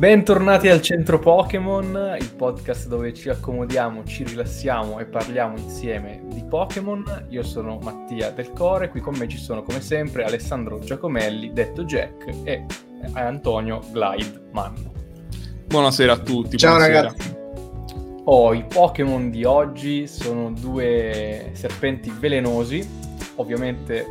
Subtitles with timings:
[0.00, 6.42] Bentornati al Centro Pokémon, il podcast dove ci accomodiamo, ci rilassiamo e parliamo insieme di
[6.42, 7.26] Pokémon.
[7.28, 11.84] Io sono Mattia Del Core, qui con me ci sono come sempre Alessandro Giacomelli, detto
[11.84, 12.64] Jack, e
[13.12, 14.90] Antonio Glide Manno.
[15.66, 16.56] Buonasera a tutti.
[16.56, 17.02] Ciao buonasera.
[17.02, 17.36] ragazzi.
[18.24, 22.88] Oh, i Pokémon di oggi sono due serpenti velenosi,
[23.34, 24.06] ovviamente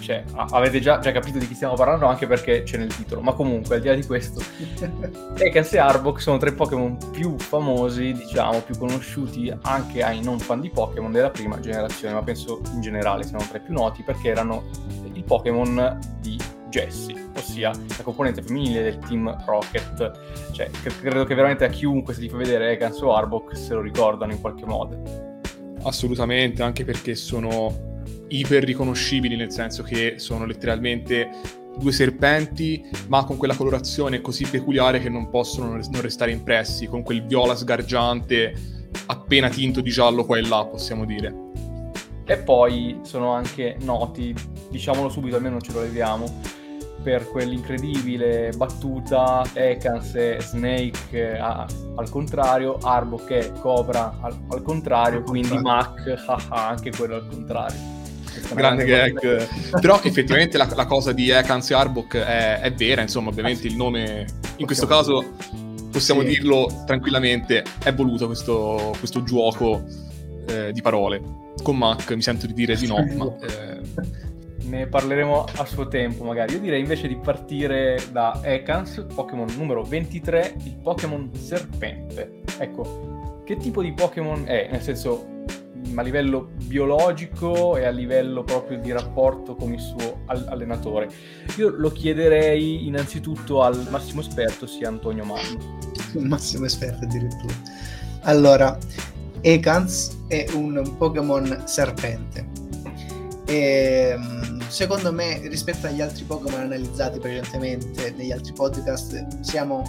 [0.00, 3.32] cioè, avete già, già, capito di chi stiamo parlando anche perché c'è nel titolo, ma
[3.32, 4.42] comunque al di là di questo,
[5.36, 10.60] Ekans e Arbok sono tre Pokémon più famosi, diciamo, più conosciuti anche ai non fan
[10.60, 14.28] di Pokémon della prima generazione, ma penso in generale siano tra i più noti perché
[14.28, 14.64] erano
[15.12, 16.38] i Pokémon di
[16.70, 20.52] Jessie, ossia la componente femminile del team Rocket.
[20.52, 20.70] Cioè,
[21.00, 24.32] credo che veramente a chiunque se ti fa vedere Ekans o Arbok se lo ricordano
[24.32, 25.28] in qualche modo.
[25.82, 27.89] Assolutamente, anche perché sono
[28.30, 31.30] iper riconoscibili, nel senso che sono letteralmente
[31.76, 37.02] due serpenti, ma con quella colorazione così peculiare che non possono non restare impressi, con
[37.02, 38.54] quel viola sgargiante
[39.06, 41.48] appena tinto di giallo qua e là, possiamo dire.
[42.24, 44.34] E poi sono anche noti,
[44.68, 46.58] diciamolo subito, almeno non ce lo leviamo,
[47.02, 55.22] per quell'incredibile battuta Ekans e Snake ah, al contrario, Arbok e Cobra al, al contrario,
[55.22, 57.99] quindi Mac, haha, anche quello al contrario
[58.54, 59.48] grande gag.
[59.80, 63.76] Però effettivamente la, la, cosa di Ekans e Arbok è, è, vera, insomma, ovviamente il
[63.76, 64.26] nome
[64.56, 65.34] in questo caso
[65.90, 66.28] possiamo sì.
[66.28, 69.84] dirlo tranquillamente, è voluto questo, questo gioco
[70.46, 71.20] eh, di parole.
[71.62, 73.36] Con Mac mi sento di dire di no, ma...
[73.46, 74.18] Eh...
[74.62, 76.52] Ne parleremo a suo tempo magari.
[76.52, 82.42] Io direi invece di partire da Ekans, Pokémon numero 23, il Pokémon Serpente.
[82.58, 84.68] Ecco, che tipo di Pokémon è?
[84.70, 85.26] Nel senso,
[85.94, 91.08] a livello biologico e a livello proprio di rapporto con il suo allenatore.
[91.56, 95.78] Io lo chiederei innanzitutto al massimo esperto, sia Antonio Manno.
[96.14, 97.54] Un massimo esperto addirittura.
[98.22, 98.78] Allora,
[99.40, 102.46] Ekans è un Pokémon serpente.
[103.46, 109.82] E, ehm, secondo me, rispetto agli altri Pokémon analizzati precedentemente negli altri podcast, siamo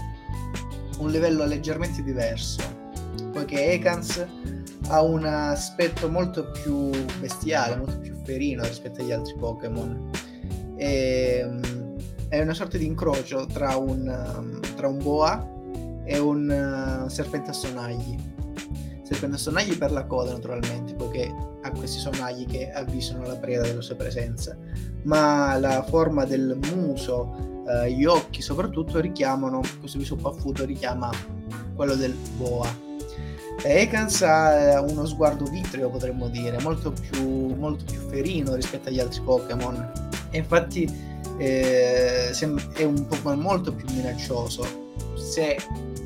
[0.99, 2.61] un livello leggermente diverso,
[3.31, 4.25] poiché Ekans
[4.91, 10.09] ha un aspetto molto più bestiale, molto più ferino rispetto agli altri Pokémon.
[10.75, 11.95] Ehm,
[12.27, 15.49] è una sorta di incrocio tra un, tra un boa
[16.03, 18.17] e un uh, serpente a sonagli.
[19.03, 23.61] Serpente a sonagli per la coda, naturalmente, poiché ha questi sonagli che avvisano la preda
[23.61, 24.57] della sua presenza,
[25.03, 31.09] ma la forma del muso, uh, gli occhi soprattutto richiamano, questo viso paffuto richiama
[31.75, 32.89] quello del boa
[33.63, 39.21] Ekans ha uno sguardo vitreo, potremmo dire, molto più, molto più ferino rispetto agli altri
[39.21, 39.91] Pokémon.
[40.31, 40.89] E infatti
[41.37, 44.65] eh, è un Pokémon molto più minaccioso.
[45.15, 45.57] Se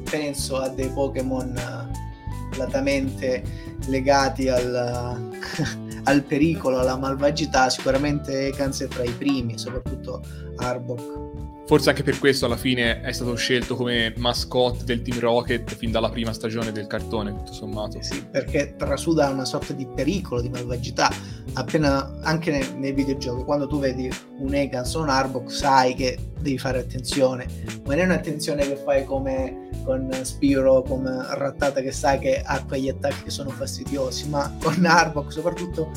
[0.09, 3.43] penso a dei Pokémon eh, latamente
[3.87, 5.31] legati al,
[6.03, 10.22] al pericolo, alla malvagità, sicuramente Ekans è tra i primi, soprattutto
[10.57, 11.25] Arbok.
[11.68, 15.90] Forse anche per questo alla fine è stato scelto come mascotte del Team Rocket fin
[15.90, 18.00] dalla prima stagione del cartone, tutto sommato.
[18.03, 21.12] Sì, perché trasuda una sorta di pericolo, di malvagità.
[21.53, 26.20] Appena anche nei, nei videogiochi, quando tu vedi un Egans o un Arbok, sai che
[26.40, 27.48] devi fare attenzione.
[27.86, 32.64] Ma non è un'attenzione che fai come con Spiro, come Rattata, che sai che ha
[32.64, 35.90] quegli attacchi che sono fastidiosi, ma con Arbok soprattutto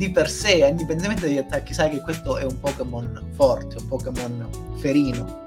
[0.00, 4.48] di per sé, indipendentemente dagli attacchi, sai che questo è un Pokémon forte, un Pokémon
[4.78, 5.44] ferino.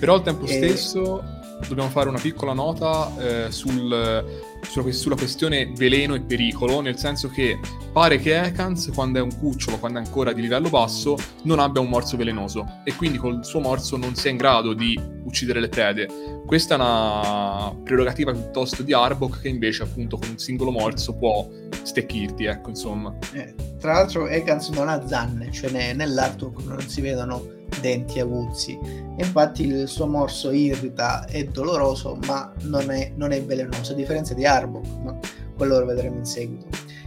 [0.00, 0.52] Però al tempo e...
[0.54, 4.24] stesso dobbiamo fare una piccola nota eh, sul,
[4.62, 7.58] sulla, sulla, questione veleno e pericolo, nel senso che
[7.92, 11.80] pare che Ekans, quando è un cucciolo, quando è ancora di livello basso, non abbia
[11.80, 15.68] un morso velenoso e quindi col suo morso non sia in grado di uccidere le
[15.68, 16.08] prede.
[16.46, 21.48] Questa è una prerogativa piuttosto di Arbok che invece appunto con un singolo morso può
[21.82, 23.16] stecchirti, ecco, insomma.
[23.32, 28.78] Eh, tra l'altro Ekans non ha zanne, cioè ne, nell'artwork non si vedono denti aguzzi.
[29.18, 34.32] Infatti il suo morso irrita, è doloroso, ma non è, non è velenoso, a differenza
[34.32, 35.18] di Arbok, ma
[35.56, 36.66] quello lo vedremo in seguito.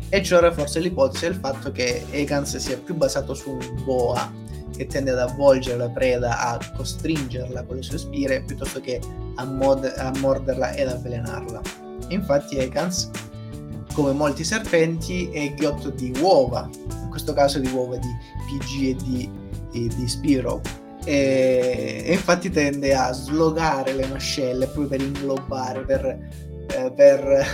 [0.10, 4.32] E ciò rafforza l'ipotesi del fatto che Ekans sia più basato su un boa
[4.76, 9.00] che tende ad avvolgere la preda, a costringerla con le sue spire, piuttosto che
[9.36, 11.62] a, mod- a morderla ed avvelenarla.
[12.10, 13.10] Infatti Ekans
[13.96, 16.70] come molti serpenti, è ghiotto di uova,
[17.02, 18.10] in questo caso di uova di
[18.46, 19.32] PG e di,
[19.75, 20.62] di, di Spiro.
[21.04, 27.45] E, infatti tende a slogare le mascelle proprio per inglobare, per, eh, per,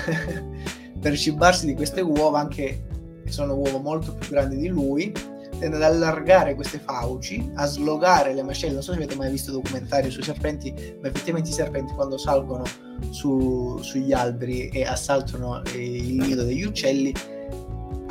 [0.99, 2.83] per cibarsi di queste uova, anche
[3.25, 5.11] che sono uova molto più grandi di lui,
[5.59, 8.73] tende ad allargare queste fauci, a slogare le mascelle.
[8.73, 12.63] Non so se avete mai visto documentari sui serpenti, ma effettivamente i serpenti quando salgono
[13.09, 17.13] su, sugli alberi e assaltano il nido degli uccelli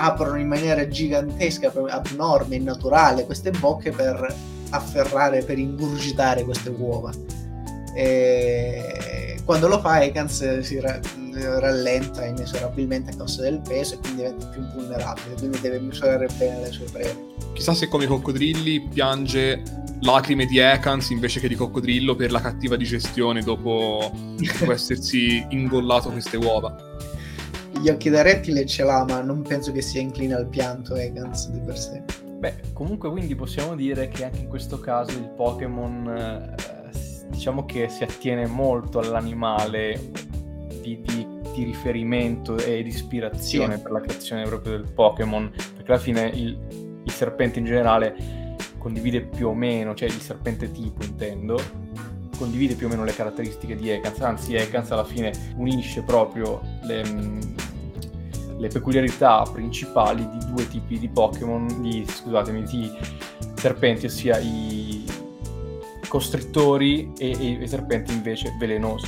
[0.01, 4.35] aprono in maniera gigantesca, abnorme, naturale queste bocche per
[4.71, 7.13] afferrare, per ingurgitare queste uova.
[7.95, 11.01] E quando lo fa Ekans si ra-
[11.59, 16.61] rallenta inesorabilmente a causa del peso e quindi diventa più vulnerabile, quindi deve misurare bene
[16.61, 17.29] le sue prede.
[17.53, 19.63] Chissà se come i coccodrilli piange
[20.03, 26.11] lacrime di Ekans invece che di coccodrillo per la cattiva digestione dopo, dopo essersi ingollato
[26.11, 26.75] queste uova.
[27.81, 31.49] Gli occhi da rettile ce l'ha, ma non penso che sia incline al pianto Ekans
[31.49, 32.03] di per sé.
[32.39, 36.55] Beh, comunque quindi possiamo dire che anche in questo caso il Pokémon eh,
[37.29, 39.99] diciamo che si attiene molto all'animale
[40.83, 43.83] di, di, di riferimento e di ispirazione sì.
[43.83, 46.59] per la creazione proprio del Pokémon, perché alla fine il,
[47.05, 48.15] il serpente in generale
[48.77, 51.59] condivide più o meno, cioè il serpente tipo intendo,
[52.37, 57.03] condivide più o meno le caratteristiche di Ekans, anzi Ekans alla fine unisce proprio le,
[58.61, 62.93] le peculiarità principali di due tipi di Pokémon, di, scusatemi, di
[63.55, 65.03] serpenti, ossia i
[66.07, 69.07] costrittori e, e i serpenti invece velenosi.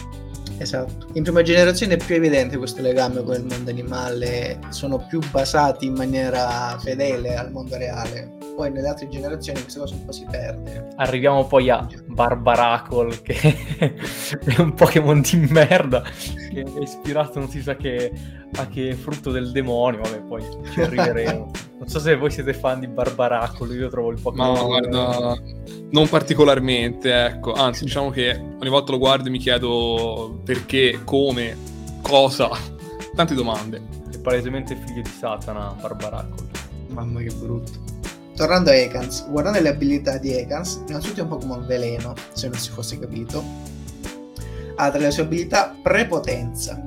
[0.62, 1.08] Esatto.
[1.14, 5.86] In prima generazione è più evidente questo legame con il mondo animale, sono più basati
[5.86, 8.38] in maniera fedele al mondo reale.
[8.54, 10.90] Poi nelle altre generazioni questa cosa un po' si perde.
[10.96, 13.34] Arriviamo poi a Barbaracol, che
[14.44, 18.12] è un Pokémon di merda, che è ispirato non si sa che,
[18.56, 20.42] a che frutto del demonio, vabbè poi
[20.72, 21.71] ci arriveremo.
[21.82, 24.54] Non so se voi siete fan di Barbaracol, io trovo il Pokémon...
[24.54, 25.36] No, guarda,
[25.90, 27.54] non particolarmente, ecco.
[27.54, 31.56] Anzi, diciamo che ogni volta lo guardo e mi chiedo perché, come,
[32.00, 32.50] cosa.
[33.16, 33.82] Tante domande.
[34.12, 36.46] È palesemente figlio di Satana, Barbaracol.
[36.90, 37.72] Mamma che brutto.
[38.36, 42.58] Tornando a Ekans, guardando le abilità di Ekans, innanzitutto è un Pokémon veleno, se non
[42.58, 43.42] si fosse capito.
[44.76, 46.80] Ha tra le sue abilità prepotenza,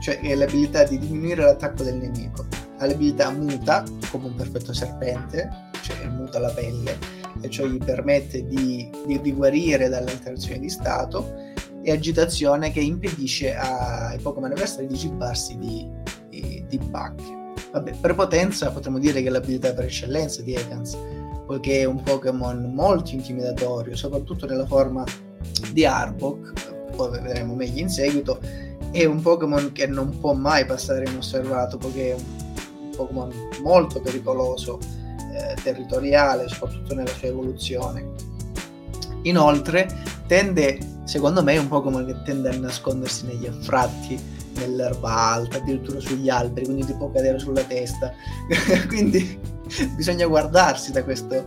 [0.00, 2.46] cioè è l'abilità di diminuire l'attacco del nemico.
[2.78, 5.48] Ha l'abilità muta, come un perfetto serpente,
[5.82, 6.98] cioè muta la pelle,
[7.40, 11.48] e ciò gli permette di, di, di guarire dall'alterazione di stato
[11.82, 15.88] e agitazione che impedisce ai Pokémon avversari di cibarsi di,
[16.28, 17.38] di, di bacche.
[17.72, 20.98] Vabbè, prepotenza potremmo dire che è l'abilità per eccellenza di Ekans,
[21.46, 25.04] poiché è un Pokémon molto intimidatorio, soprattutto nella forma
[25.72, 26.52] di Arbok,
[26.96, 28.40] poi vedremo meglio in seguito,
[28.90, 32.39] è un Pokémon che non può mai passare inosservato, poiché è un
[33.00, 33.30] Pokémon
[33.62, 34.78] molto pericoloso
[35.32, 38.06] eh, territoriale, soprattutto nella sua evoluzione.
[39.22, 39.88] Inoltre,
[40.26, 44.18] tende, secondo me, è un Pokémon che tende a nascondersi negli anfratti,
[44.54, 48.12] nell'erba alta, addirittura sugli alberi, quindi ti può cadere sulla testa.
[48.88, 49.38] quindi
[49.96, 51.46] bisogna guardarsi da questo,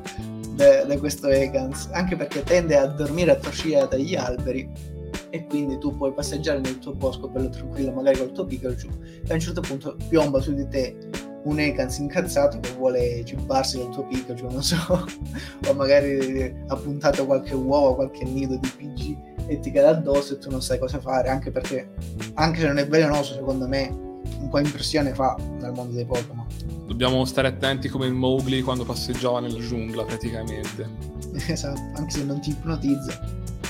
[0.55, 4.91] da, da questo Egans, anche perché tende a dormire attorcigliata dagli alberi
[5.29, 8.87] e quindi tu puoi passeggiare nel tuo bosco bello tranquillo, magari col tuo Pikachu,
[9.25, 10.95] e a un certo punto piomba su di te
[11.43, 14.77] un Ekans incazzato che vuole cibarsi del tuo Pikachu, non so,
[15.67, 20.37] o magari ha puntato qualche uovo, qualche nido di PG e ti cade addosso e
[20.37, 21.89] tu non sai cosa fare, anche perché,
[22.35, 24.01] anche se non è velenoso, secondo me
[24.39, 26.45] un po' impressione fa nel mondo dei Pokémon.
[26.85, 30.87] Dobbiamo stare attenti come il Mowgli quando passeggiava nella giungla, praticamente.
[31.47, 33.19] esatto, anche se non ti ipnotizza.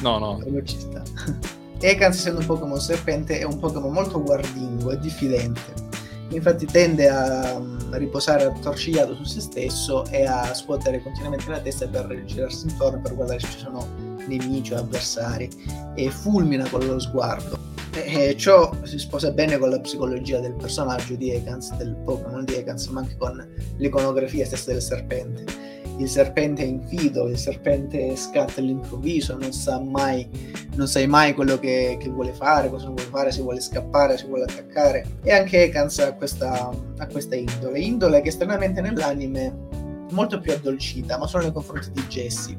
[0.01, 0.37] No, no.
[0.37, 1.01] Quello ci sta.
[1.79, 5.91] Ekans, essendo un Pokémon serpente, è un Pokémon molto guardingo e diffidente
[6.35, 11.87] infatti tende a mm, riposare attorcigliato su se stesso e a scuotere continuamente la testa
[11.87, 13.87] per girarsi intorno per guardare se ci sono
[14.27, 15.49] nemici o avversari
[15.95, 17.71] e fulmina con lo sguardo.
[17.93, 22.55] E ciò si sposa bene con la psicologia del personaggio di Ekans, del Pokémon di
[22.55, 23.47] Ekans, ma anche con
[23.77, 30.27] l'iconografia stessa del serpente il serpente è infido, il serpente scatta all'improvviso, non sa mai,
[30.75, 34.25] non sai mai quello che, che, vuole fare, cosa vuole fare, se vuole scappare, se
[34.25, 35.05] vuole attaccare.
[35.23, 40.51] E anche Ekans ha questa, ha questa indole, indole che stranamente nell'anime è molto più
[40.51, 42.57] addolcita, ma solo nei confronti di Jessie.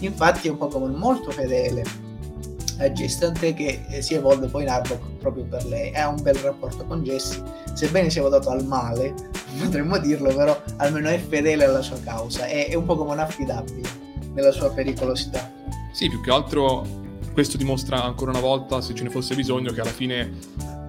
[0.00, 2.08] Infatti è un Pokémon molto fedele
[2.80, 5.94] a Jessie, tant'è che eh, si evolve poi in Arbok proprio per lei.
[5.94, 7.42] Ha un bel rapporto con Jessie,
[7.74, 9.14] sebbene sia votato al male,
[9.60, 13.88] potremmo dirlo, però almeno è fedele alla sua causa, è, è un Pokémon affidabile
[14.32, 15.50] nella sua pericolosità.
[15.92, 16.86] Sì, più che altro
[17.32, 20.32] questo dimostra ancora una volta, se ce ne fosse bisogno, che alla fine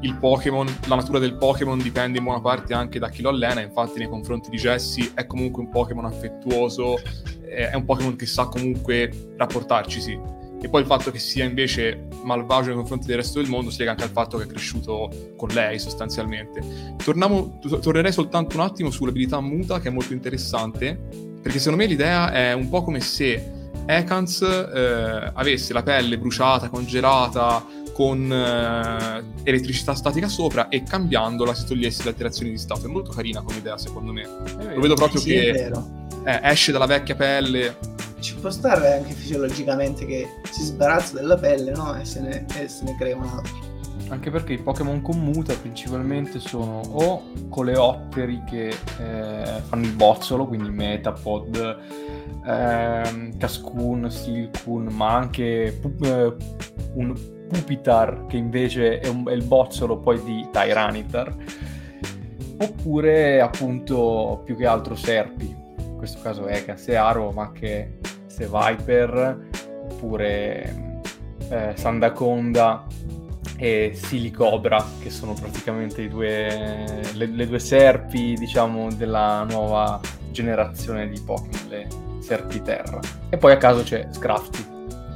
[0.01, 3.61] il Pokémon, la natura del Pokémon dipende in buona parte anche da chi lo allena,
[3.61, 6.99] infatti nei confronti di Jessie è comunque un Pokémon affettuoso,
[7.47, 10.19] è un Pokémon che sa comunque rapportarci, sì.
[10.61, 13.79] E poi il fatto che sia invece malvagio nei confronti del resto del mondo si
[13.79, 16.95] lega anche al fatto che è cresciuto con lei sostanzialmente.
[17.03, 20.99] Torniamo, tornerei soltanto un attimo sull'abilità muta che è molto interessante,
[21.41, 26.69] perché secondo me l'idea è un po' come se Ekans eh, avesse la pelle bruciata,
[26.69, 32.85] congelata, con eh, elettricità statica sopra e cambiandola si togliesse le alterazioni di stato.
[32.85, 34.23] È molto carina come idea, secondo me.
[34.73, 35.71] Lo vedo proprio sì, che
[36.25, 37.77] eh, esce dalla vecchia pelle.
[38.21, 41.95] Ci può stare anche fisiologicamente che si sbarazza della pelle, no?
[41.99, 43.69] E se ne, e se ne crea un altro.
[44.09, 50.45] Anche perché i Pokémon con muta principalmente sono o coleotteri che eh, fanno il bozzolo,
[50.45, 51.79] quindi Metapod,
[52.45, 56.35] ehm, Cascoon, Silcoon, ma anche pu- eh,
[56.93, 61.35] un Pupitar che invece è, un, è, il bozzolo poi di Tyranitar,
[62.59, 67.99] oppure appunto più che altro Serpi, in questo caso Ekans e Aro, ma anche
[68.41, 69.49] Se Viper,
[69.91, 71.01] oppure
[71.49, 72.87] eh, Sandaconda
[73.57, 79.99] e Silicobra, che sono praticamente due, le, le, due serpi, diciamo, della nuova
[80.31, 81.87] generazione di Pokémon, le
[82.19, 82.99] serpi terra.
[83.29, 84.65] E poi a caso c'è Scrafty.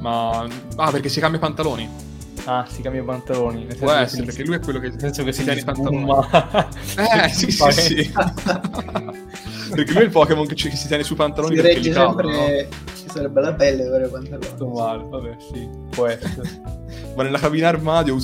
[0.02, 0.48] Ma...
[0.76, 1.90] Ah, perché si cambia i pantaloni?
[2.46, 3.66] Ah, si cambia i pantaloni.
[3.78, 4.90] Può essere, perché lui è quello che...
[4.90, 6.06] Nel senso che si, tiene i pantaloni.
[7.26, 8.12] eh, sì, sì, sì.
[9.74, 12.28] perché lui è il Pokémon che, che si tiene sui pantaloni si regge sempre...
[12.28, 12.68] no?
[12.94, 14.46] Ci sarebbe la pelle per i pantaloni.
[14.46, 16.62] Sto male, vabbè, sì, può essere.
[17.16, 18.18] ma nella cabina armadio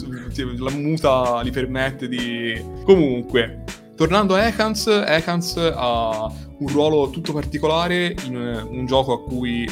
[0.59, 2.63] la muta li permette di...
[2.83, 3.63] Comunque,
[3.95, 9.67] tornando a Ekans, Ekans ha un ruolo tutto particolare in un gioco a cui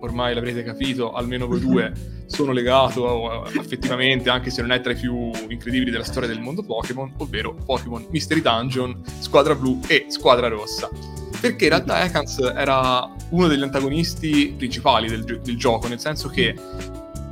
[0.00, 1.92] ormai l'avrete capito, almeno voi due
[2.26, 6.62] sono legato affettivamente, anche se non è tra i più incredibili della storia del mondo
[6.62, 10.88] Pokémon, ovvero Pokémon Mystery Dungeon, Squadra Blu e Squadra Rossa.
[11.40, 16.54] Perché in realtà Ekans era uno degli antagonisti principali del, del gioco, nel senso che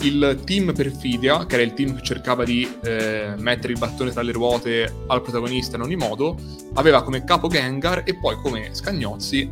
[0.03, 4.23] il team Perfidia, che era il team che cercava di eh, mettere il battone tra
[4.23, 6.37] le ruote al protagonista in ogni modo,
[6.75, 9.51] aveva come capo Gengar e poi come scagnozzi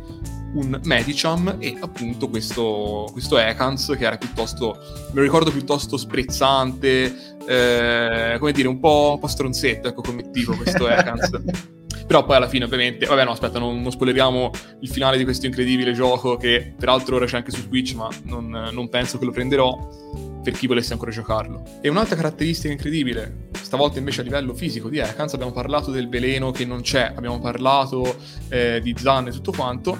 [0.53, 7.37] un Medicham e appunto questo, questo Ekans che era piuttosto, me lo ricordo piuttosto sprezzante,
[7.47, 11.29] eh, come dire, un po', un po' stronzetto, ecco come tipo questo Ekans.
[12.05, 15.45] Però poi alla fine ovviamente, vabbè no aspetta, non, non, spoileriamo il finale di questo
[15.45, 19.31] incredibile gioco che peraltro ora c'è anche su Switch ma non, non penso che lo
[19.31, 21.63] prenderò per chi volesse ancora giocarlo.
[21.81, 26.51] E un'altra caratteristica incredibile, stavolta invece a livello fisico di Ekans, abbiamo parlato del veleno
[26.51, 28.17] che non c'è, abbiamo parlato
[28.49, 29.97] eh, di Zan e tutto quanto.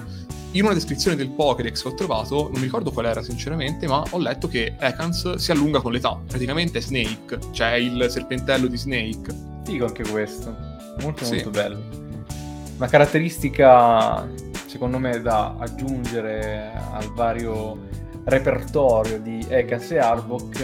[0.54, 4.04] In una descrizione del Pokédex che ho trovato, non mi ricordo qual era sinceramente, ma
[4.08, 6.16] ho letto che Ekans si allunga con l'età.
[6.28, 9.34] Praticamente è Snake, cioè il serpentello di Snake.
[9.64, 10.54] Figo anche questo,
[11.00, 11.34] molto sì.
[11.34, 11.82] molto bello.
[12.76, 14.28] Una caratteristica,
[14.66, 17.88] secondo me, da aggiungere al vario
[18.22, 20.62] repertorio di Ekas e Arbok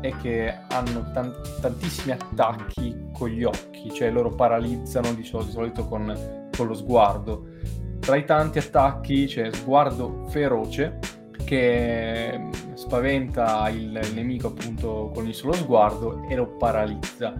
[0.00, 5.52] è che hanno tan- tantissimi attacchi con gli occhi, cioè loro paralizzano di, sol- di
[5.52, 7.46] solito con, con, lo sguardo.
[8.00, 10.98] Tra i tanti attacchi c'è sguardo feroce
[11.44, 12.40] che
[12.74, 17.34] spaventa il, nemico appunto con il solo sguardo e lo paralizza.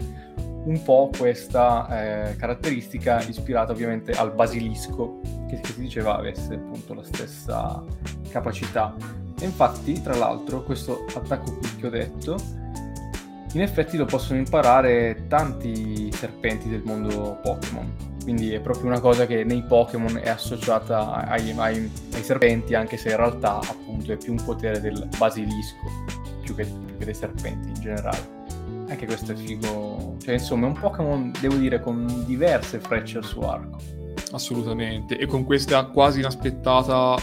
[0.64, 6.94] Un po' questa eh, caratteristica ispirata ovviamente al basilisco che, che si diceva avesse appunto
[6.94, 7.82] la stessa
[8.30, 8.94] capacità.
[9.40, 12.36] E infatti, tra l'altro, questo attacco qui che ho detto,
[13.52, 18.07] in effetti lo possono imparare tanti serpenti del mondo Pokémon.
[18.28, 22.98] Quindi è proprio una cosa che nei Pokémon è associata ai, ai, ai, serpenti, anche
[22.98, 25.76] se in realtà appunto è più un potere del basilisco
[26.42, 28.18] più che, più che dei serpenti in generale.
[28.90, 30.16] Anche questo è figo.
[30.20, 33.78] Cioè, insomma, è un Pokémon, devo dire, con diverse frecce al suo arco.
[34.32, 35.16] Assolutamente.
[35.16, 37.16] E con questa quasi inaspettata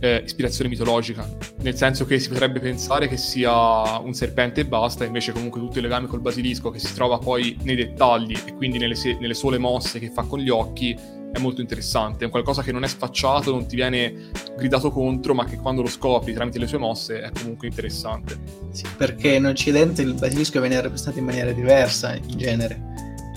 [0.00, 1.28] eh, ispirazione mitologica,
[1.60, 5.78] nel senso che si potrebbe pensare che sia un serpente e basta, invece comunque tutto
[5.78, 9.34] il legame col basilisco che si trova poi nei dettagli e quindi nelle, se- nelle
[9.34, 10.96] sole mosse che fa con gli occhi
[11.32, 15.34] è molto interessante, è un qualcosa che non è sfacciato, non ti viene gridato contro,
[15.34, 18.38] ma che quando lo scopri tramite le sue mosse è comunque interessante.
[18.70, 22.80] Sì, perché in Occidente il basilisco viene rappresentato in maniera diversa in genere,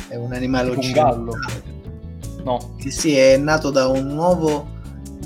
[0.07, 1.15] è un animale tipo occidentale.
[1.15, 1.39] Un gallo.
[2.43, 2.75] No.
[2.79, 4.77] Sì, sì, è nato da un nuovo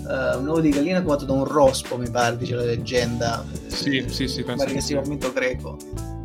[0.06, 3.46] uh, un uovo di gallina covato da un rospo, mi pare, dice la leggenda.
[3.68, 5.78] Sì, sì, sì, penso che sia un mito greco.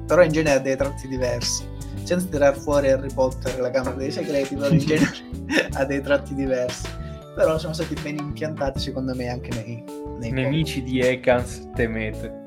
[0.06, 1.64] Però in genere ha dei tratti diversi.
[2.02, 5.12] Senza tirar fuori Harry Potter, la Camera dei Segreti, però in genere
[5.73, 6.88] ha dei tratti diversi.
[7.35, 9.85] Però sono stati ben impiantati, secondo me, anche nei,
[10.18, 12.47] nei Nemici di Ekans temete.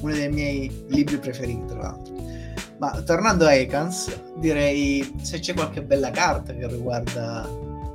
[0.00, 2.14] Uno dei miei libri preferiti, tra l'altro.
[2.78, 7.48] Ma tornando a Ekans, direi se c'è qualche bella carta che riguarda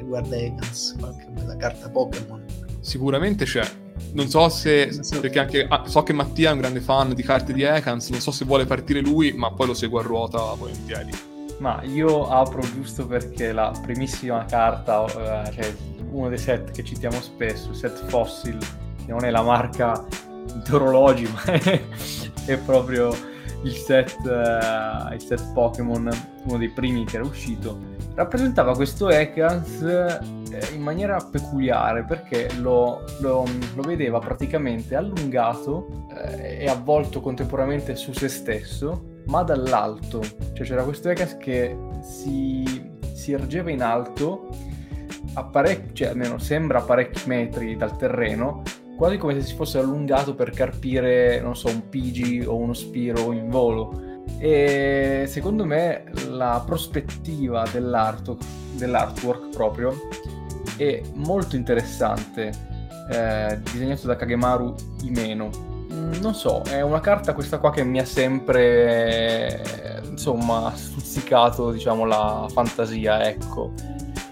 [0.10, 2.44] riguarda Ekans, qualche bella carta Pokémon.
[2.80, 3.64] Sicuramente c'è.
[4.14, 4.90] non so se,
[5.22, 8.20] perché anche ah, so che Mattia è un grande fan di carte di Ekans, non
[8.20, 11.12] so se vuole partire lui, ma poi lo seguo a ruota volentieri.
[11.60, 15.76] Ma io apro giusto perché la primissima carta, eh, cioè
[16.12, 18.58] uno dei set che citiamo spesso, il set Fossil,
[19.06, 20.04] che non è la marca
[20.64, 21.82] di orologi, ma è,
[22.46, 23.14] è proprio
[23.64, 26.10] il set, uh, il set Pokémon,
[26.46, 33.06] uno dei primi che era uscito, rappresentava questo Ekans eh, in maniera peculiare perché lo,
[33.22, 40.22] lo, lo vedeva praticamente allungato eh, e avvolto contemporaneamente su se stesso, ma dall'alto.
[40.52, 44.50] Cioè c'era questo Ekans che si, si ergeva in alto
[45.36, 48.64] a parecchi, cioè almeno sembra a parecchi metri dal terreno,
[48.98, 53.32] quasi come se si fosse allungato per carpire, non so, un Pigi o uno Spiro
[53.32, 54.09] in volo.
[54.38, 58.38] E secondo me la prospettiva dell'art-
[58.76, 59.94] dell'artwork proprio
[60.78, 62.52] è molto interessante,
[63.12, 65.50] eh, disegnato da Kagemaru Imeno.
[65.92, 72.06] Mm, non so, è una carta questa qua che mi ha sempre, insomma, stuzzicato, diciamo,
[72.06, 73.74] la fantasia, ecco.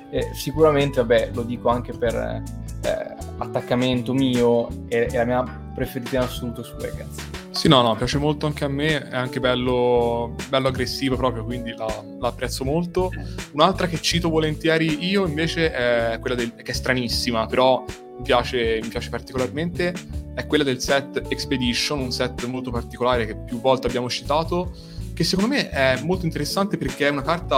[0.10, 5.44] E sicuramente, vabbè, lo dico anche per eh, attaccamento mio, è, è, la mia
[5.75, 7.26] preferita in assoluto su Vegas.
[7.58, 11.74] Sì, no, no, piace molto anche a me, è anche bello, bello aggressivo proprio, quindi
[11.76, 11.88] la,
[12.20, 13.12] la, apprezzo molto.
[13.54, 18.78] Un'altra che cito volentieri io invece è quella del, che è stranissima, però mi piace,
[18.80, 19.92] mi piace particolarmente,
[20.36, 24.76] è quella del set Expedition, un set molto particolare che più volte abbiamo citato,
[25.16, 27.58] che secondo me è molto interessante perché è una carta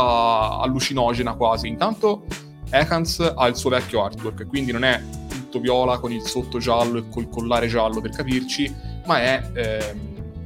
[0.61, 1.67] allucinogena quasi.
[1.67, 2.25] Intanto
[2.69, 6.99] Ekans ha il suo vecchio artwork, quindi non è tutto viola con il sotto giallo
[6.99, 8.73] e col collare giallo per capirci,
[9.05, 9.95] ma è eh,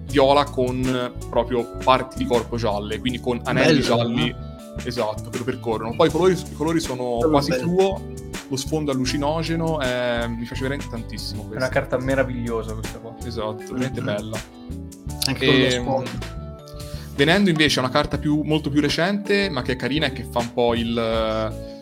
[0.05, 4.55] viola con proprio parti di corpo gialle, quindi con anelli bello, gialli, no?
[4.83, 5.95] esatto, che lo percorrono.
[5.95, 7.63] Poi i colori, i colori sono bello quasi bello.
[7.63, 8.01] fluo,
[8.48, 11.43] lo sfondo allucinogeno, eh, mi piace veramente tantissimo.
[11.43, 11.55] Questa.
[11.55, 13.15] È una carta meravigliosa questa qua.
[13.25, 14.15] Esatto, veramente mm-hmm.
[14.15, 14.38] bella.
[15.25, 16.41] Anche e, con lo ehm, sfondo.
[17.15, 20.24] Venendo invece a una carta più, molto più recente, ma che è carina e che
[20.24, 21.72] fa un po' il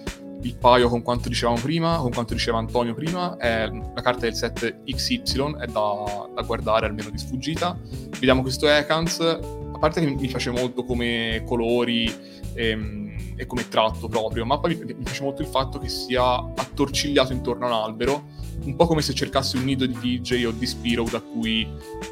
[0.43, 4.35] il paio con quanto dicevamo prima, con quanto diceva Antonio prima, è la carta del
[4.35, 7.77] set XY, è da, da guardare almeno di sfuggita.
[8.11, 12.05] Vediamo questo Ekans, a parte che mi piace molto come colori
[12.53, 15.89] e, ehm, e come tratto proprio, ma poi mi, mi piace molto il fatto che
[15.89, 18.23] sia attorcigliato intorno a un albero,
[18.63, 21.67] un po' come se cercasse un nido di DJ o di Spiro da cui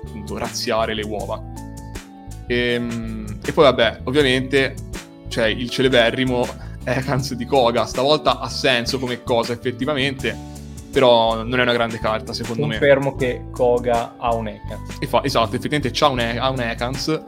[0.05, 1.41] appunto razziare le uova.
[2.47, 4.75] E, ehm, e poi vabbè, ovviamente
[5.27, 6.45] c'è il celeberrimo
[6.83, 7.85] Ekans di Koga.
[7.85, 10.35] Stavolta ha senso come cosa effettivamente,
[10.91, 13.13] però non è una grande carta secondo Confermo me.
[13.13, 15.07] Confermo che Koga ha un Ekans.
[15.07, 17.21] Fa, esatto, effettivamente ha un, ha un Ekans,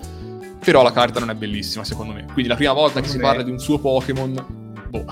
[0.63, 2.25] però la carta non è bellissima secondo me.
[2.31, 3.23] Quindi la prima volta secondo che me...
[3.23, 5.05] si parla di un suo Pokémon, boh.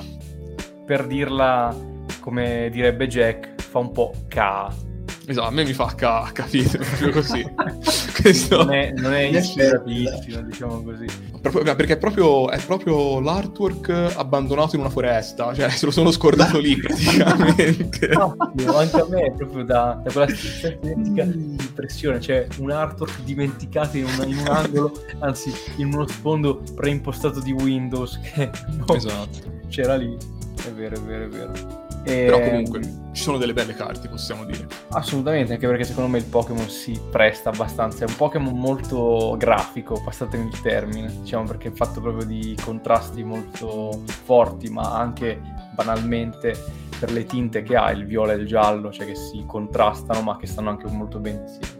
[0.85, 1.75] Per dirla
[2.19, 4.87] come direbbe Jack, fa un po' K
[5.29, 7.45] Esatto, a me mi fa ca- capire, proprio così.
[8.19, 8.63] Questo...
[8.63, 11.05] Non è, non è ispiratissimo, diciamo così.
[11.39, 16.09] Proprio, perché è proprio, è proprio, l'artwork abbandonato in una foresta, cioè se lo sono
[16.09, 18.07] scordato lì praticamente.
[18.07, 18.35] No,
[18.75, 23.97] anche a me è proprio da, da quella stessa identica impressione, cioè un artwork dimenticato
[23.97, 29.61] in, una, in, un angolo, anzi in uno sfondo preimpostato di Windows che no, esatto.
[29.67, 30.17] c'era lì.
[30.65, 31.88] È vero, è vero, è vero.
[32.09, 32.25] E...
[32.25, 34.67] Però comunque ci sono delle belle carte, possiamo dire.
[34.89, 38.03] Assolutamente, anche perché secondo me il Pokémon si presta abbastanza.
[38.03, 43.23] È un Pokémon molto grafico, passatemi il termine, diciamo perché è fatto proprio di contrasti
[43.23, 45.39] molto forti, ma anche
[45.75, 46.55] banalmente
[46.99, 50.37] per le tinte che ha, il viola e il giallo, cioè che si contrastano ma
[50.37, 51.77] che stanno anche molto bene insieme.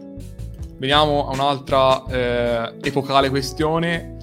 [0.78, 4.16] Veniamo a un'altra eh, epocale questione.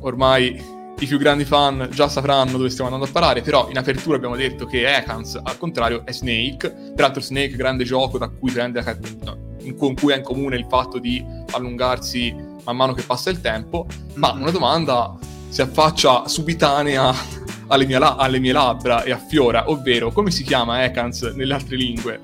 [0.00, 0.60] Ormai
[1.04, 4.36] i più grandi fan già sapranno dove stiamo andando a parare, però in apertura abbiamo
[4.36, 6.92] detto che Ekans, al contrario, è Snake.
[6.94, 8.82] Peraltro Snake, grande gioco da cui prende
[9.22, 9.38] no,
[9.76, 13.86] con cui ha in comune il fatto di allungarsi man mano che passa il tempo,
[14.14, 15.16] ma una domanda
[15.48, 17.12] si affaccia subitanea
[17.68, 21.76] alle mie, la- alle mie labbra e affiora, ovvero come si chiama Ekans nelle altre
[21.76, 22.20] lingue?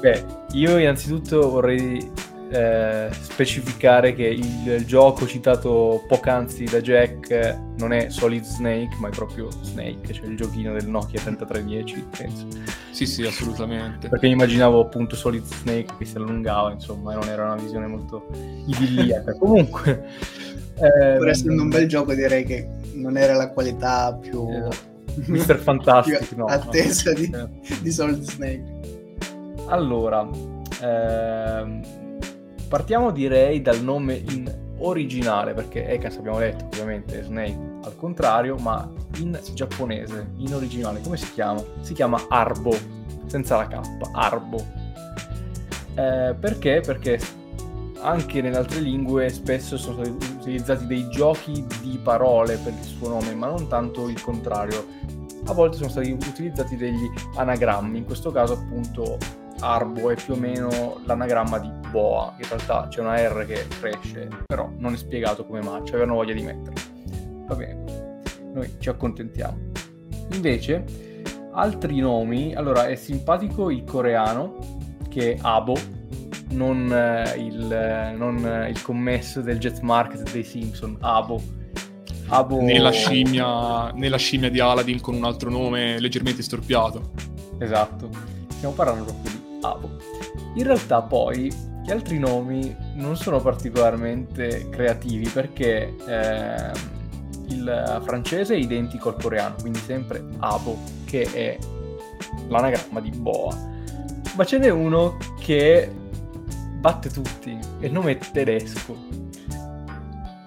[0.00, 2.10] Beh, io innanzitutto vorrei
[2.50, 9.08] eh, specificare che il, il, gioco citato poc'anzi da Jack non è Solid Snake, ma
[9.08, 12.46] è proprio Snake, cioè il giochino del Nokia 3310, penso.
[12.90, 14.08] Sì, sì, assolutamente.
[14.08, 18.26] Perché immaginavo appunto Solid Snake che si allungava, insomma, e non era una visione molto
[18.66, 19.32] idilliaca.
[19.38, 20.42] Comunque...
[20.76, 24.48] Eh, Pur essendo un bel gioco direi che non era la qualità più...
[24.48, 24.92] Eh,
[25.26, 26.46] Mister Fantastic, no.
[26.46, 27.16] Attesa no.
[27.16, 27.32] Di,
[27.80, 28.64] di Solid Snake.
[29.66, 30.28] Allora,
[30.82, 32.03] ehm,
[32.74, 38.90] Partiamo direi dal nome in originale, perché Ekas abbiamo detto ovviamente Snake al contrario, ma
[39.18, 41.62] in giapponese, in originale, come si chiama?
[41.82, 42.76] Si chiama Arbo,
[43.26, 43.78] senza la K,
[44.10, 44.56] Arbo.
[45.94, 46.82] Eh, perché?
[46.84, 47.20] Perché
[48.00, 53.08] anche nelle altre lingue spesso sono stati utilizzati dei giochi di parole per il suo
[53.08, 54.84] nome, ma non tanto il contrario.
[55.44, 59.16] A volte sono stati utilizzati degli anagrammi, in questo caso appunto
[59.60, 64.28] Arbo è più o meno l'anagramma di Boa, in realtà c'è una R che cresce,
[64.46, 66.80] però non è spiegato come mai, cioè avevano voglia di metterlo.
[67.46, 68.20] Va bene,
[68.52, 69.56] noi ci accontentiamo.
[70.32, 70.84] Invece,
[71.52, 74.58] altri nomi, allora è simpatico il coreano,
[75.08, 75.76] che è Abo,
[76.48, 81.40] non, eh, il, eh, non eh, il commesso del Jet Market dei Simpson, Abo.
[82.26, 82.60] Abo...
[82.60, 87.12] Nella, scimmia, nella scimmia di Aladdin con un altro nome leggermente storpiato.
[87.58, 88.10] Esatto,
[88.48, 89.90] stiamo parlando proprio di Abo.
[90.56, 96.70] In realtà poi gli altri nomi non sono particolarmente creativi perché eh,
[97.48, 101.58] il francese è identico al coreano, quindi sempre Abo, che è
[102.48, 103.54] l'anagramma di Boa.
[104.34, 105.90] Ma ce n'è uno che
[106.80, 107.58] batte tutti.
[107.80, 108.96] E il nome è tedesco.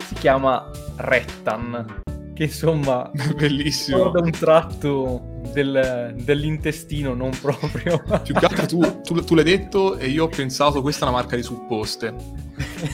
[0.05, 2.01] Si chiama Rettan.
[2.33, 3.11] Che insomma.
[3.37, 4.09] Bellissimo.
[4.09, 8.01] Da un tratto del, dell'intestino, non proprio.
[8.23, 11.17] Più che altro tu, tu, tu l'hai detto e io ho pensato questa è una
[11.17, 12.13] marca di supposte.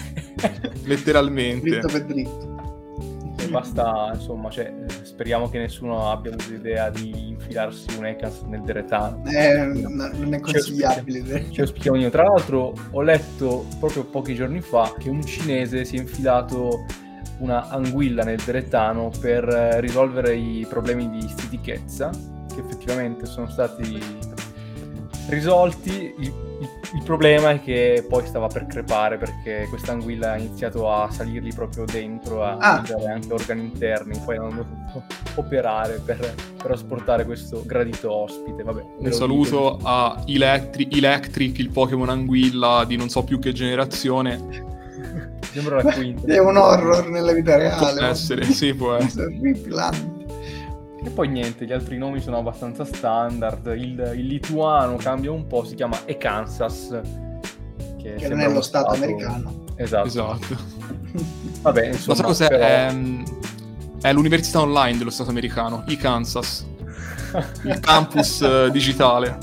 [0.85, 1.69] Letteralmente.
[1.69, 2.53] Dritto per dritto
[3.53, 9.23] basta, insomma, cioè, speriamo che nessuno abbia avuto l'idea di infilarsi un Ecas nel deretano.
[9.27, 11.51] Eh, no, non è consigliabile.
[11.51, 12.09] Ce lo spieghiamo io.
[12.09, 16.85] Tra l'altro ho letto proprio pochi giorni fa che un cinese si è infilato
[17.39, 19.43] una anguilla nel deretano per
[19.79, 22.09] risolvere i problemi di stitichezza
[22.53, 23.99] che effettivamente sono stati
[25.27, 26.13] risolti.
[26.17, 30.89] Il il, il, problema è che poi stava per crepare perché questa anguilla ha iniziato
[30.89, 32.83] a salirgli proprio dentro, a ah.
[33.07, 35.03] anche organi interni, poi hanno dovuto
[35.35, 38.63] operare per, per asportare questo gradito ospite.
[38.63, 39.79] Vabbè, Un saluto dico.
[39.83, 44.71] a Electric, Electric, il Pokémon anguilla di non so più che generazione.
[45.51, 46.33] Sembra la quinta.
[46.33, 47.97] È un horror nella vita reale.
[47.97, 49.37] Può essere, sì, può essere.
[51.03, 53.65] E poi niente, gli altri nomi sono abbastanza standard.
[53.77, 57.01] Il, il lituano cambia un po', si chiama Ekansas.
[57.97, 59.65] Che, che non è lo stato, stato americano.
[59.75, 60.07] Esatto.
[60.07, 60.57] esatto.
[61.61, 62.47] Vabbè, insomma, Ma cos'è?
[62.47, 62.63] Però...
[62.63, 62.95] È,
[64.01, 66.65] è, l'università online dello stato americano, i Kansas.
[67.63, 69.37] Il campus eh, digitale.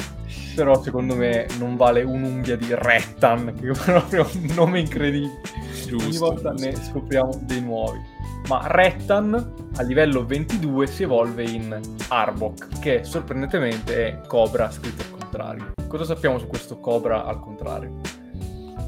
[0.55, 5.41] Però secondo me non vale un'unghia di Rettan, che è proprio un nome incredibile.
[5.87, 6.67] Giusto, Ogni volta giusto.
[6.67, 14.07] ne scopriamo dei nuovi ma Rettan a livello 22 si evolve in Arbok, che sorprendentemente
[14.07, 15.73] è Cobra scritto al contrario.
[15.87, 18.01] Cosa sappiamo su questo Cobra al contrario?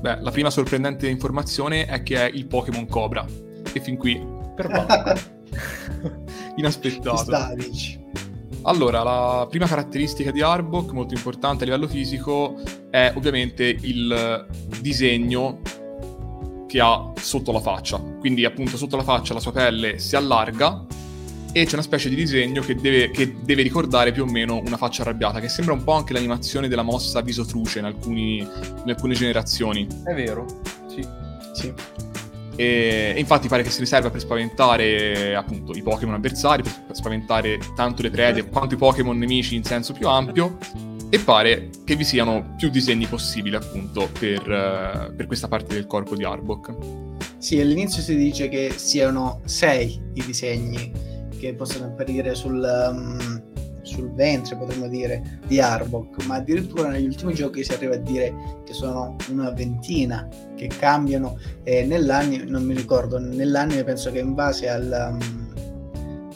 [0.00, 3.24] Beh, la prima sorprendente informazione è che è il Pokémon Cobra.
[3.72, 4.20] E fin qui...
[4.54, 4.68] Per
[6.56, 7.30] Inaspettato.
[8.62, 12.60] Allora, la prima caratteristica di Arbok, molto importante a livello fisico,
[12.90, 14.46] è ovviamente il
[14.80, 15.60] disegno
[16.72, 17.98] che ha sotto la faccia.
[17.98, 20.86] Quindi appunto sotto la faccia la sua pelle si allarga
[21.52, 24.78] e c'è una specie di disegno che deve, che deve, ricordare più o meno una
[24.78, 28.84] faccia arrabbiata, che sembra un po' anche l'animazione della mossa viso truce in, alcuni, in
[28.86, 29.86] alcune generazioni.
[30.02, 30.46] È vero,
[30.86, 31.06] sì.
[31.52, 31.74] sì.
[32.56, 37.58] E, e, infatti pare che si riserva per spaventare appunto i Pokémon avversari, per spaventare
[37.76, 40.56] tanto le prede quanto i Pokémon nemici in senso più ampio
[41.14, 45.86] e pare che vi siano più disegni possibili appunto per, uh, per questa parte del
[45.86, 46.74] corpo di Arbok.
[47.36, 50.90] Sì, all'inizio si dice che siano sei i disegni
[51.38, 53.42] che possono apparire sul, um,
[53.82, 58.32] sul ventre, potremmo dire, di Arbok, ma addirittura negli ultimi giochi si arriva a dire
[58.64, 64.32] che sono una ventina che cambiano e nell'anime, non mi ricordo, nell'anime penso che in
[64.32, 65.08] base al...
[65.10, 65.50] Um,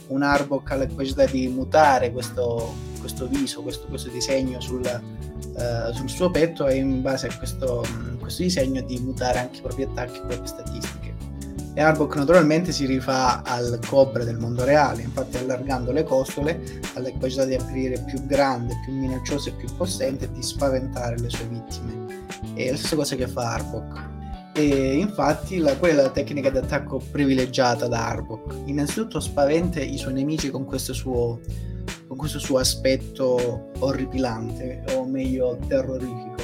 [0.09, 2.75] un Arbok ha la capacità di mutare questo,
[3.07, 7.85] questo viso, questo, questo disegno sul, uh, sul, suo petto e in base a questo,
[8.19, 11.15] questo, disegno di mutare anche i propri attacchi, le proprie statistiche.
[11.75, 17.01] E Arbok naturalmente si rifà al Cobra del mondo reale, infatti allargando le costole ha
[17.01, 21.29] la capacità di aprire più grande, più minaccioso e più possente e di spaventare le
[21.29, 22.25] sue vittime.
[22.55, 24.15] È la stessa cosa che fa Arbok.
[24.55, 28.63] E infatti la, quella è la tecnica di attacco privilegiata da Arbok.
[28.65, 31.41] Innanzitutto spaventa i suoi nemici con questo suo
[32.17, 36.35] con questo suo aspetto orripilante, o meglio terrorifico.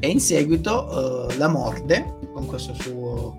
[0.00, 3.38] E in seguito uh, la morde con questo suo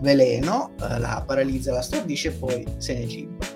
[0.00, 3.46] veleno, uh, la paralizza, la stordisce e poi se ne ciba.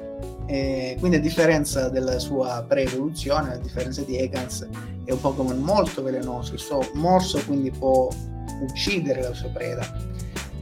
[0.47, 4.67] E quindi a differenza della sua pre-evoluzione, a differenza di Egans,
[5.05, 8.09] è un Pokémon molto velenoso, il suo morso quindi può
[8.63, 10.14] uccidere la sua preda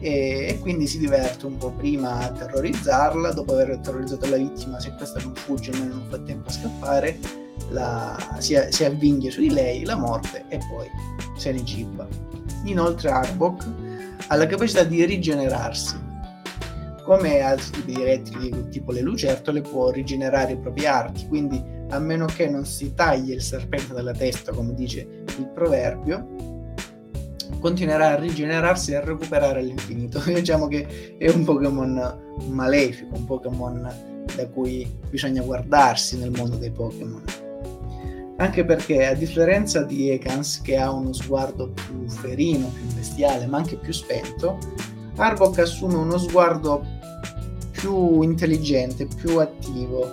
[0.02, 4.92] e, quindi si diverte un po' prima a terrorizzarla, dopo aver terrorizzato la vittima, se
[4.96, 7.18] questa non fugge e non fa tempo a scappare,
[7.70, 10.88] la, si, si avvinghia su di lei, la morte e poi
[11.36, 12.06] se ne ciba.
[12.64, 13.68] Inoltre Arbok
[14.26, 16.10] ha la capacità di rigenerarsi.
[17.04, 21.98] Come altri tipi di rettili, tipo le lucertole, può rigenerare i propri arti, quindi a
[21.98, 26.51] meno che non si tagli il serpente dalla testa, come dice il proverbio,
[27.60, 30.20] continuerà a rigenerarsi e a recuperare all'infinito.
[30.26, 33.94] diciamo che è un Pokémon malefico, un Pokémon
[34.34, 37.22] da cui bisogna guardarsi nel mondo dei Pokémon.
[38.36, 43.58] Anche perché, a differenza di Ekans, che ha uno sguardo più ferino, più bestiale, ma
[43.58, 44.58] anche più spento,
[45.16, 46.84] Arbok assume uno sguardo
[47.70, 50.08] più intelligente, più attivo,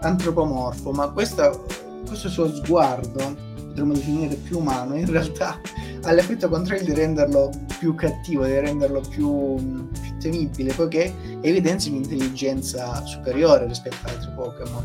[0.00, 1.66] antropomorfo, ma questo,
[2.06, 5.60] questo suo sguardo, potremmo definire più umano, in realtà
[6.06, 13.04] ha l'effetto contrario di renderlo più cattivo, di renderlo più, più temibile, poiché evidenzia un'intelligenza
[13.06, 14.84] superiore rispetto ad altri Pokémon,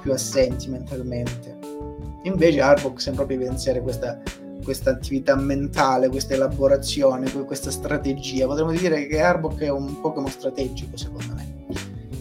[0.00, 1.58] più assenti mentalmente.
[2.22, 4.20] Invece Arbok sembra proprio evidenziare questa,
[4.64, 8.46] questa attività mentale, questa elaborazione, questa strategia.
[8.46, 11.66] Potremmo dire che Arbok è un Pokémon strategico, secondo me,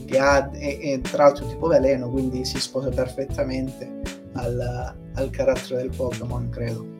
[0.06, 4.02] che ha, è, è tra l'altro tipo veleno, quindi si sposa perfettamente
[4.34, 6.94] al, al carattere del Pokémon, credo.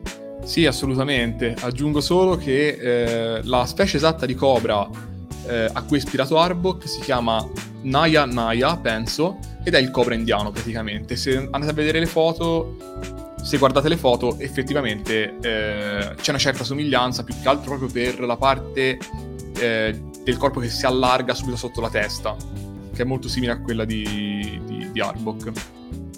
[0.46, 1.56] Sì, assolutamente.
[1.58, 4.88] Aggiungo solo che eh, la specie esatta di cobra
[5.44, 7.44] eh, a cui è ispirato Arbok si chiama
[7.82, 11.16] Naya Naya, penso, ed è il cobra indiano praticamente.
[11.16, 12.76] Se andate a vedere le foto,
[13.42, 18.20] se guardate le foto, effettivamente eh, c'è una certa somiglianza, più che altro proprio per
[18.20, 18.98] la parte
[19.58, 22.36] eh, del corpo che si allarga subito sotto la testa,
[22.94, 25.52] che è molto simile a quella di, di, di Arbok.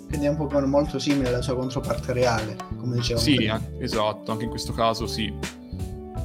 [0.08, 3.20] Quindi è un po' molto simile alla sua controparte reale, come dicevo.
[3.20, 3.60] Sì, prima.
[3.78, 5.32] esatto, anche in questo caso sì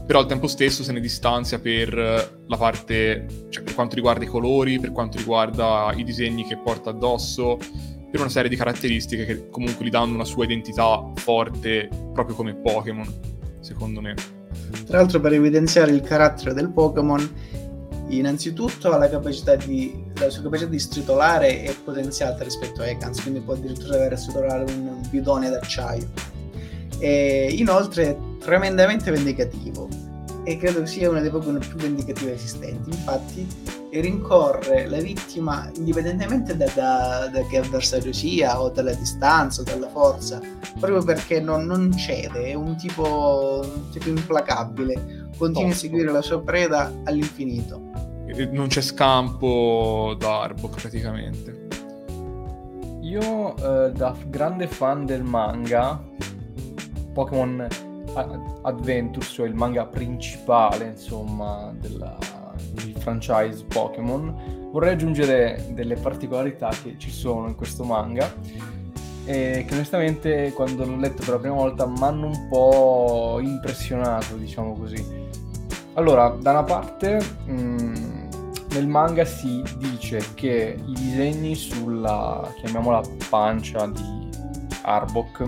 [0.06, 4.28] però al tempo stesso se ne distanzia per la parte, cioè per quanto riguarda i
[4.28, 7.58] colori, per quanto riguarda i disegni che porta addosso,
[8.12, 12.54] per una serie di caratteristiche che comunque gli danno una sua identità forte, proprio come
[12.54, 13.08] Pokémon,
[13.62, 14.14] secondo me.
[14.86, 17.34] Tra l'altro per evidenziare il carattere del Pokémon,
[18.18, 23.54] innanzitutto capacità di, la sua capacità di stritolare è potenziata rispetto a Ekans, quindi può
[23.54, 26.10] addirittura avere a stritolare un bidone d'acciaio.
[27.00, 29.88] E inoltre è tremendamente vendicativo
[30.46, 32.90] e credo sia una delle Pokémon più vendicative esistenti.
[32.90, 33.48] Infatti,
[33.92, 39.88] rincorre la vittima indipendentemente da, da, da, che avversario sia, o dalla distanza, o dalla
[39.90, 40.42] forza,
[40.80, 46.22] proprio perché non, non cede, è un tipo, un tipo implacabile, continua a seguire la
[46.22, 47.92] sua preda all'infinito.
[48.36, 51.68] Non c'è scampo da Arbok praticamente.
[53.02, 56.02] Io, eh, da grande fan del manga,
[57.14, 57.68] Pokémon
[58.64, 62.16] Adventures, cioè il manga principale, insomma, del
[62.98, 68.34] franchise Pokémon, vorrei aggiungere delle particolarità che ci sono in questo manga
[69.26, 74.36] e che onestamente quando l'ho letto per la prima volta mi hanno un po' impressionato,
[74.38, 75.22] diciamo così.
[75.94, 78.13] Allora, da una parte mh, mm,
[78.74, 84.30] nel manga si dice che i disegni sulla, chiamiamola pancia di
[84.82, 85.46] Arbok,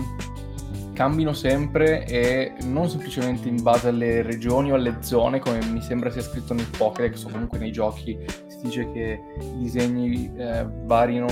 [0.92, 6.08] cambino sempre e non semplicemente in base alle regioni o alle zone come mi sembra
[6.10, 11.26] sia scritto nel Pokédex o comunque nei giochi si dice che i disegni eh, variano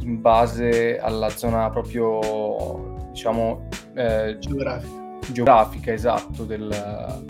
[0.00, 5.18] in base alla zona proprio diciamo eh, geografica.
[5.30, 7.22] geografica esatto del,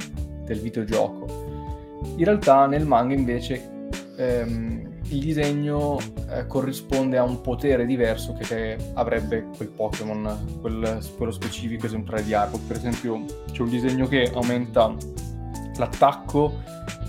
[0.45, 1.27] del videogioco
[2.17, 3.80] in realtà nel manga invece
[4.21, 11.33] ehm, il disegno eh, corrisponde a un potere diverso che avrebbe quel Pokémon, quel, quello
[11.33, 12.67] specifico esemplare di Arbok.
[12.67, 14.95] Per esempio c'è un disegno che aumenta
[15.77, 16.61] l'attacco,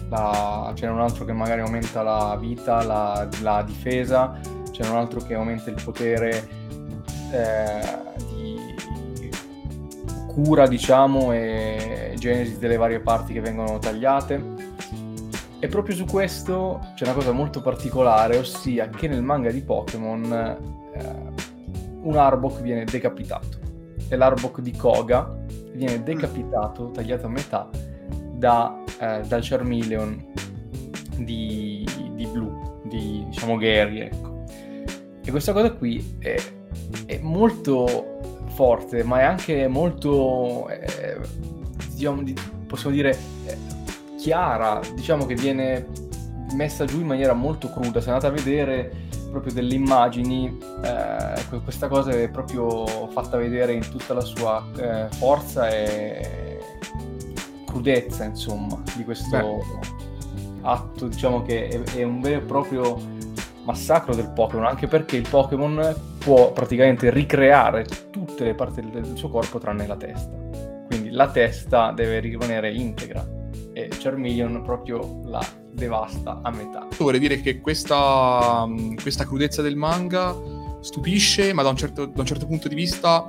[0.10, 0.72] la...
[0.74, 4.40] c'è un altro che magari aumenta la vita, la, la difesa,
[4.72, 6.48] c'è un altro che aumenta il potere
[7.32, 8.60] eh, di
[10.28, 14.61] cura, diciamo, e genesi delle varie parti che vengono tagliate
[15.64, 20.34] e proprio su questo c'è una cosa molto particolare, ossia che nel manga di Pokémon
[20.96, 21.32] eh,
[22.02, 23.60] un Arbok viene decapitato.
[24.08, 25.38] E l'Arbok di Koga
[25.74, 27.70] viene decapitato, tagliato a metà,
[28.34, 30.34] da, eh, dal Charmeleon
[31.18, 34.44] di, di Blue, di diciamo Gary, ecco.
[35.24, 36.42] E questa cosa qui è,
[37.06, 38.18] è molto
[38.56, 41.20] forte, ma è anche molto, eh,
[41.94, 42.24] diciamo,
[42.66, 43.16] possiamo dire,
[44.22, 45.88] chiara, diciamo che viene
[46.54, 48.00] messa giù in maniera molto cruda.
[48.00, 48.92] Se andate a vedere
[49.32, 55.08] proprio delle immagini, eh, questa cosa è proprio fatta vedere in tutta la sua eh,
[55.16, 56.60] forza e
[57.66, 60.60] crudezza, insomma, di questo Beh.
[60.62, 63.00] atto, diciamo che è, è, un vero e proprio
[63.64, 69.18] massacro del Pokémon, anche perché il Pokémon può praticamente ricreare tutte le parti del, del
[69.18, 70.38] suo corpo tranne la testa.
[70.86, 73.40] Quindi la testa deve rimanere integra
[73.86, 76.88] e Charmeleon proprio la devasta a metà.
[76.98, 78.68] Vorrei dire che questa,
[79.02, 80.36] questa crudezza del manga
[80.82, 83.26] stupisce, ma da un certo, da un certo punto di vista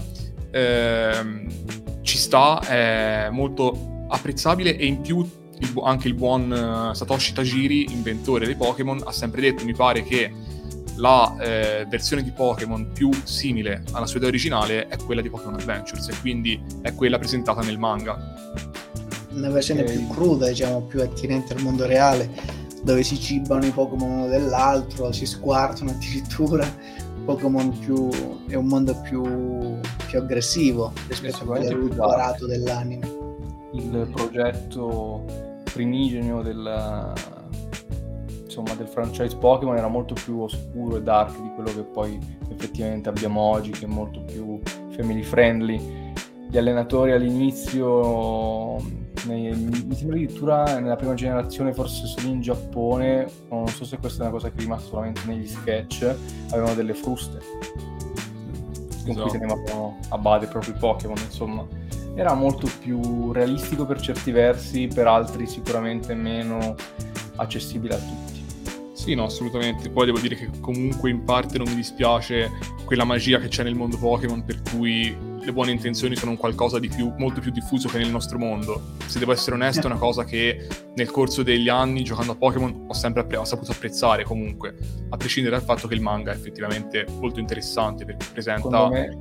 [0.50, 1.46] ehm,
[2.02, 5.18] ci sta, è molto apprezzabile e in più
[5.58, 10.02] il, anche il buon uh, Satoshi Tajiri, inventore dei Pokémon, ha sempre detto, mi pare
[10.02, 10.32] che
[10.96, 15.54] la eh, versione di Pokémon più simile alla sua idea originale è quella di Pokémon
[15.54, 18.18] Adventures e quindi è quella presentata nel manga.
[19.34, 19.96] Una versione okay.
[19.96, 22.30] più cruda, diciamo, più attinente al mondo reale,
[22.82, 26.66] dove si cibano i Pokémon uno dell'altro, si squartano addirittura.
[27.24, 28.08] Pokémon più
[28.48, 29.22] è un mondo più,
[30.08, 33.08] più aggressivo rispetto a quello più barato dell'anime.
[33.74, 35.24] Il progetto
[35.72, 37.12] primigenio del,
[38.44, 42.18] insomma, del franchise Pokémon era molto più oscuro e dark di quello che poi
[42.50, 46.10] effettivamente abbiamo oggi, che è molto più family friendly.
[46.50, 48.76] Gli allenatori all'inizio,
[49.26, 54.20] nei, mi sembra addirittura nella prima generazione, forse solo in Giappone, non so se questa
[54.20, 56.14] è una cosa che è rimasta solamente negli sketch,
[56.50, 57.38] avevano delle fruste
[59.02, 59.28] con esatto.
[59.28, 61.66] cui tenevano a bade i propri Pokémon, insomma.
[62.14, 66.74] Era molto più realistico per certi versi, per altri sicuramente meno
[67.36, 68.44] accessibile a tutti.
[68.92, 69.88] Sì, no, assolutamente.
[69.88, 72.50] Poi devo dire che comunque in parte non mi dispiace
[72.84, 76.78] quella magia che c'è nel mondo Pokémon, per cui le buone intenzioni sono un qualcosa
[76.78, 78.80] di più, molto più diffuso che nel nostro mondo.
[79.06, 82.84] Se devo essere onesto, è una cosa che nel corso degli anni, giocando a Pokémon,
[82.88, 84.76] ho sempre appre- ho saputo apprezzare comunque,
[85.08, 88.88] a prescindere dal fatto che il manga è effettivamente molto interessante perché presenta...
[88.88, 89.18] Me,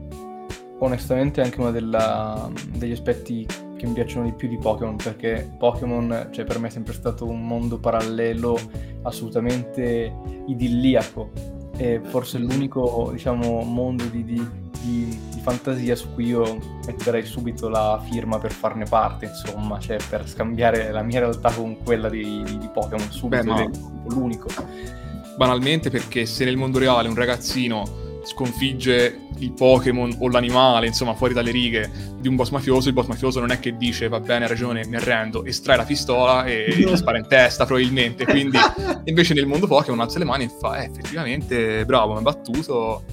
[0.80, 5.52] onestamente, è anche uno della, degli aspetti che mi piacciono di più di Pokémon perché
[5.58, 8.56] Pokémon cioè, per me è sempre stato un mondo parallelo
[9.02, 10.14] assolutamente
[10.46, 14.48] idilliaco e forse l'unico diciamo, mondo di, di,
[14.84, 19.98] di, di, fantasia su cui io metterei subito la firma per farne parte insomma cioè
[20.08, 23.70] per scambiare la mia realtà con quella di, di Pokémon subito Beh, ma...
[24.10, 24.48] l'unico.
[25.38, 31.34] banalmente perché se nel mondo reale un ragazzino sconfigge il Pokémon o l'animale, insomma, fuori
[31.34, 34.46] dalle righe di un boss mafioso, il boss mafioso non è che dice va bene,
[34.46, 38.26] ha ragione, mi arrendo, estrae la pistola e gli spara in testa probabilmente.
[38.26, 38.58] Quindi
[39.06, 43.04] invece nel mondo Pokémon alza le mani e fa, eh, effettivamente, bravo, mi ha battuto,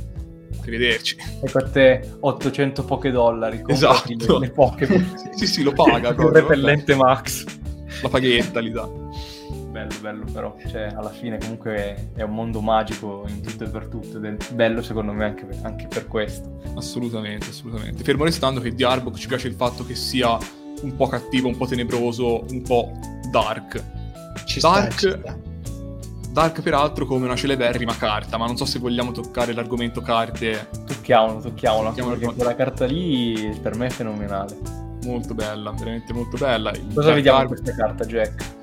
[0.61, 1.16] arrivederci.
[1.42, 4.38] E per te 800 poche dollari, esatto.
[4.38, 5.16] le Pokémon.
[5.35, 6.11] sì, sì, lo paga.
[6.11, 7.44] il repellente Max.
[8.03, 8.97] La paghetta li dà
[9.78, 13.86] bello, bello però, cioè alla fine comunque è un mondo magico in tutto e per
[13.86, 16.60] tutto ed è bello secondo me anche per, anche per questo.
[16.74, 18.02] Assolutamente, assolutamente.
[18.02, 20.36] Fermo restando che di Arbok ci piace il fatto che sia
[20.82, 22.92] un po' cattivo, un po' tenebroso, un po'
[23.30, 23.82] dark.
[24.44, 25.38] Ci dark, sta, ci sta.
[26.30, 30.68] dark peraltro come una celeberrima carta, ma non so se vogliamo toccare l'argomento carte.
[30.86, 34.56] Tocchiamolo, tocchiamolo, tocchiamolo perché quella carta lì per me è fenomenale.
[35.04, 36.72] Molto bella, veramente molto bella.
[36.92, 38.56] Cosa vediamo in questa carta, Jack?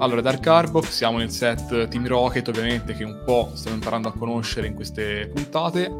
[0.00, 4.12] Allora, Dark Arbok, siamo nel set Team Rocket, ovviamente, che un po' stiamo imparando a
[4.12, 5.92] conoscere in queste puntate.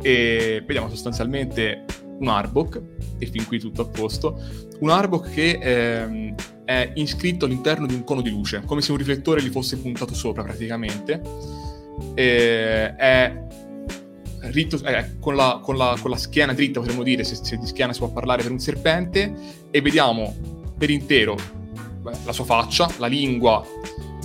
[0.00, 1.84] E vediamo sostanzialmente
[2.18, 2.80] un Arbok,
[3.18, 4.40] e fin qui tutto a posto.
[4.78, 6.34] Un Arbok che ehm,
[6.64, 10.14] è iscritto all'interno di un cono di luce, come se un riflettore gli fosse puntato
[10.14, 11.20] sopra praticamente.
[12.14, 13.44] E è
[14.44, 17.66] ritto, eh, con, la, con, la, con, la, schiena dritta, potremmo dire, se, se di
[17.66, 19.34] schiena si può parlare per un serpente,
[19.70, 20.34] e vediamo
[20.78, 21.60] per intero
[22.02, 23.64] la sua faccia, la lingua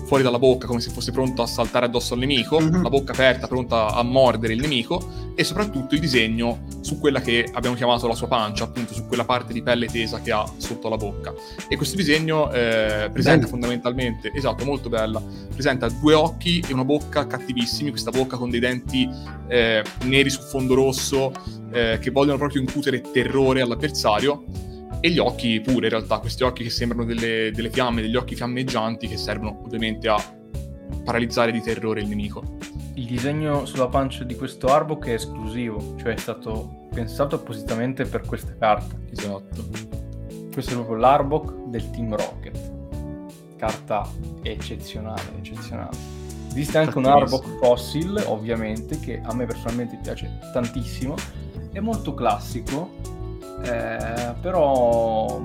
[0.07, 2.81] fuori dalla bocca come se fosse pronto a saltare addosso al nemico, mm-hmm.
[2.81, 7.47] la bocca aperta pronta a mordere il nemico e soprattutto il disegno su quella che
[7.51, 10.87] abbiamo chiamato la sua pancia, appunto su quella parte di pelle tesa che ha sotto
[10.87, 11.33] la bocca.
[11.67, 13.47] E questo disegno eh, presenta Bello.
[13.49, 15.21] fondamentalmente, esatto, molto bella,
[15.53, 19.07] presenta due occhi e una bocca cattivissimi, questa bocca con dei denti
[19.49, 21.33] eh, neri su fondo rosso
[21.71, 24.45] eh, che vogliono proprio incutere terrore all'avversario
[24.99, 28.35] e gli occhi pure in realtà, questi occhi che sembrano delle, delle fiamme, degli occhi
[28.35, 30.17] fiammeggianti che servono ovviamente a
[31.03, 32.57] paralizzare di terrore il nemico.
[32.95, 38.21] Il disegno sulla pancia di questo Arbok è esclusivo, cioè è stato pensato appositamente per
[38.21, 38.95] questa carta.
[39.11, 39.65] Esatto.
[40.51, 42.75] Questo è proprio l'Arbok del Team Rocket.
[43.55, 44.09] Carta
[44.41, 45.95] eccezionale, eccezionale.
[46.49, 51.13] Esiste anche un Arbok Fossil, ovviamente, che a me personalmente piace tantissimo.
[51.71, 52.89] È molto classico,
[53.63, 55.41] eh, però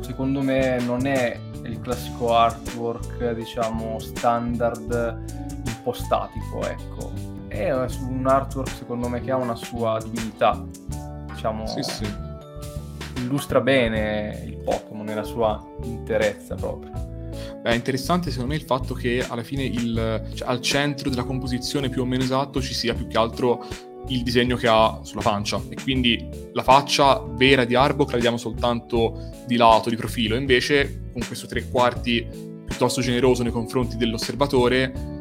[0.00, 7.12] secondo me non è il classico artwork diciamo standard un po' statico ecco
[7.48, 10.64] è un artwork secondo me che ha una sua divinità
[11.32, 12.06] diciamo sì, sì.
[13.16, 17.06] illustra bene il Pokémon nella sua interezza proprio
[17.62, 21.88] è interessante secondo me il fatto che alla fine il, cioè, al centro della composizione
[21.88, 23.64] più o meno esatto ci sia più che altro
[24.08, 25.60] il disegno che ha sulla pancia.
[25.68, 31.10] E quindi la faccia vera di Arbok la vediamo soltanto di lato, di profilo, invece
[31.12, 32.26] con questo tre quarti
[32.66, 35.14] piuttosto generoso nei confronti dell'osservatore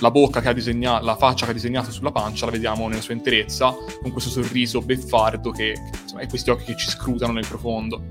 [0.00, 3.00] la bocca che ha disegnato, la faccia che ha disegnato sulla pancia la vediamo nella
[3.00, 7.46] sua interezza con questo sorriso beffardo che, insomma, e questi occhi che ci scrutano nel
[7.46, 8.02] profondo.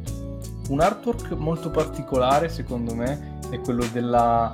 [0.69, 4.53] Un artwork molto particolare secondo me è quello della,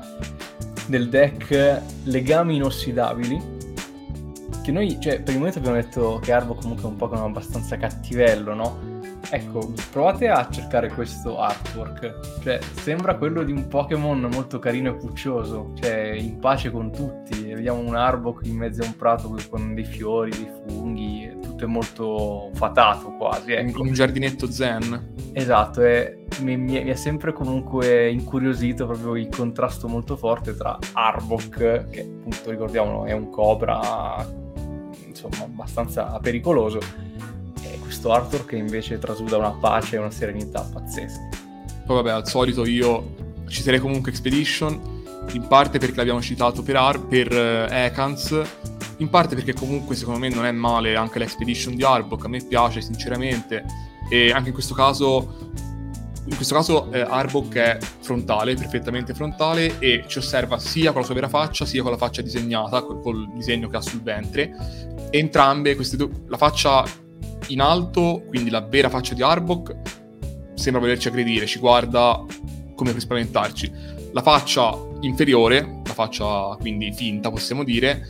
[0.86, 3.53] del deck legami inossidabili
[4.64, 7.78] che noi, cioè, per il momento abbiamo detto che Arbo comunque è un Pokémon abbastanza
[7.78, 8.91] cattivello, no?
[9.30, 12.41] Ecco, provate a cercare questo artwork.
[12.41, 17.53] Cioè, sembra quello di un Pokémon molto carino e puccioso, cioè in pace con tutti.
[17.53, 21.68] Vediamo un Arbok in mezzo a un prato con dei fiori, dei funghi, tutto è
[21.68, 23.51] molto fatato quasi.
[23.51, 23.82] Ecco.
[23.82, 25.14] Un giardinetto zen.
[25.34, 30.78] Esatto, e mi, mi, mi, è sempre comunque incuriosito proprio il contrasto molto forte tra
[30.93, 34.41] Arbok, che appunto ricordiamo è un cobra
[35.14, 36.80] insomma abbastanza pericoloso.
[37.61, 41.43] E questo Arthur che invece trasuda una pace e una serenità pazzesca
[41.86, 43.16] poi vabbè al solito io
[43.47, 45.01] citerei comunque Expedition
[45.34, 48.41] in parte perché l'abbiamo citato per, Ar- per uh, Ekans
[48.97, 52.43] in parte perché comunque secondo me non è male anche l'Expedition di Arbok a me
[52.43, 53.66] piace sinceramente.
[54.09, 55.51] E anche in questo caso
[56.26, 61.06] in questo caso eh, Arbok è frontale, perfettamente frontale e ci osserva sia con la
[61.06, 64.56] sua vera faccia sia con la faccia disegnata, col, col disegno che ha sul ventre.
[65.10, 66.86] Entrambe, queste due, la faccia
[67.48, 69.76] in alto, quindi la vera faccia di Arbok,
[70.56, 72.24] sembra volerci aggredire, ci guarda
[72.74, 73.72] come per spaventarci.
[74.14, 78.08] La faccia inferiore, la faccia quindi finta possiamo dire,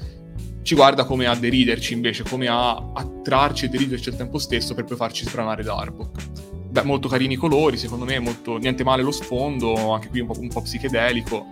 [0.61, 4.83] ci guarda come a deriderci invece, come a attrarci e deriderci al tempo stesso per
[4.83, 9.03] poi farci sbranare da Arbok beh, molto carini i colori, secondo me, molto, niente male
[9.03, 11.45] lo sfondo, anche qui un po', un po', psichedelico.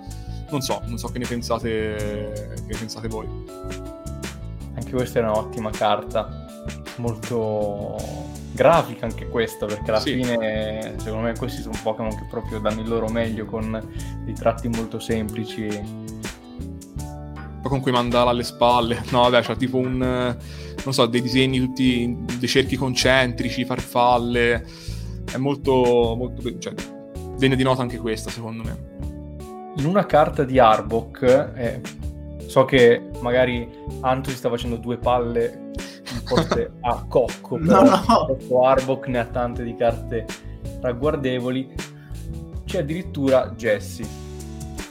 [0.49, 3.27] Non so, non so che ne pensate, che ne pensate voi.
[4.73, 6.47] Anche questa è un'ottima carta,
[6.97, 7.95] molto
[8.51, 10.13] grafica anche questa, perché alla sì.
[10.13, 13.79] fine secondo me questi sono Pokémon che proprio danno il loro meglio con
[14.25, 15.67] dei tratti molto semplici.
[17.61, 21.59] Poi con quei mandala alle spalle, no vabbè, c'ha tipo un, non so, dei disegni
[21.59, 24.65] tutti, dei cerchi concentrici, farfalle,
[25.31, 26.73] è molto, molto cioè,
[27.37, 29.73] degna di nota anche questa, secondo me.
[29.77, 31.81] In una carta di Arbok, eh,
[32.45, 33.67] so che magari
[34.01, 35.71] Anto si sta facendo due palle
[36.25, 38.63] forse a cocco, però no, no.
[38.63, 40.25] Arbok ne ha tante di carte
[40.81, 41.73] ragguardevoli.
[42.65, 44.05] C'è addirittura Jessie.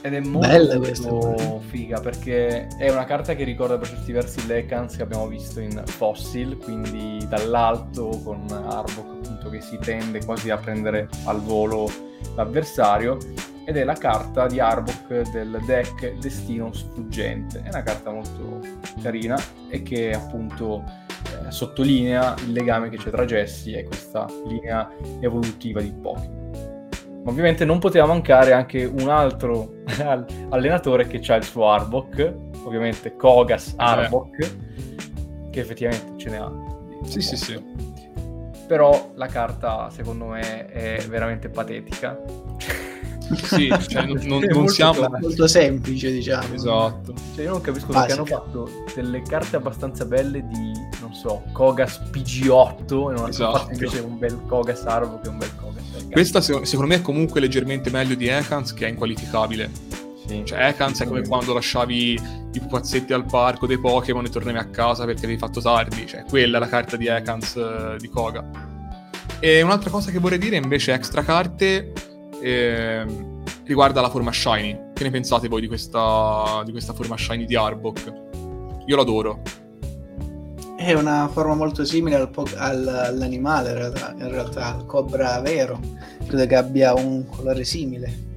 [0.03, 0.79] Ed è molto,
[1.09, 5.59] molto figa perché è una carta che ricorda per certi versi Lekans che abbiamo visto
[5.59, 11.89] in Fossil, quindi dall'alto con Arbok appunto che si tende quasi a prendere al volo
[12.35, 13.17] l'avversario
[13.63, 17.61] ed è la carta di Arbok del deck Destino Sfuggente.
[17.61, 18.59] È una carta molto
[19.01, 19.39] carina
[19.69, 20.83] e che appunto
[21.45, 24.89] eh, sottolinea il legame che c'è tra Jessie e questa linea
[25.19, 26.40] evolutiva di Pokémon.
[27.25, 29.73] Ovviamente non poteva mancare anche un altro
[30.49, 35.49] allenatore che ha il suo Arbok, ovviamente Kogas Arbok, eh.
[35.51, 36.51] che effettivamente ce ne ha.
[37.03, 37.89] Sì, sì, sì
[38.71, 42.17] però la carta secondo me è veramente patetica.
[43.43, 46.53] sì, cioè non, non, non siamo molto semplice, diciamo.
[46.53, 47.13] Esatto.
[47.35, 51.99] Cioè, io non capisco perché hanno fatto delle carte abbastanza belle di, non so, Kogas
[52.13, 53.43] PG8 e non esatto.
[53.43, 55.80] hanno fatto invece un bel Kogas Arvo che è un bel Kogas.
[56.11, 59.69] Questa secondo me è comunque leggermente meglio di Ekans che è inqualificabile.
[60.27, 60.43] Sì.
[60.45, 62.19] Cioè, Ekans è come quando lasciavi
[62.53, 66.05] i pupazzetti al parco dei Pokémon e tornavi a casa perché avevi fatto tardi.
[66.05, 68.69] Cioè, quella è la carta di Ekans uh, di Koga.
[69.39, 71.93] E un'altra cosa che vorrei dire invece, extra carte,
[72.41, 73.05] eh,
[73.63, 74.89] riguarda la forma shiny.
[74.93, 78.13] Che ne pensate voi di questa, di questa forma shiny di Arbok?
[78.85, 79.41] Io l'adoro.
[80.81, 85.39] È una forma molto simile al po- al, all'animale, in realtà, in realtà, al cobra
[85.39, 85.79] vero.
[86.25, 88.29] Credo che abbia un colore simile.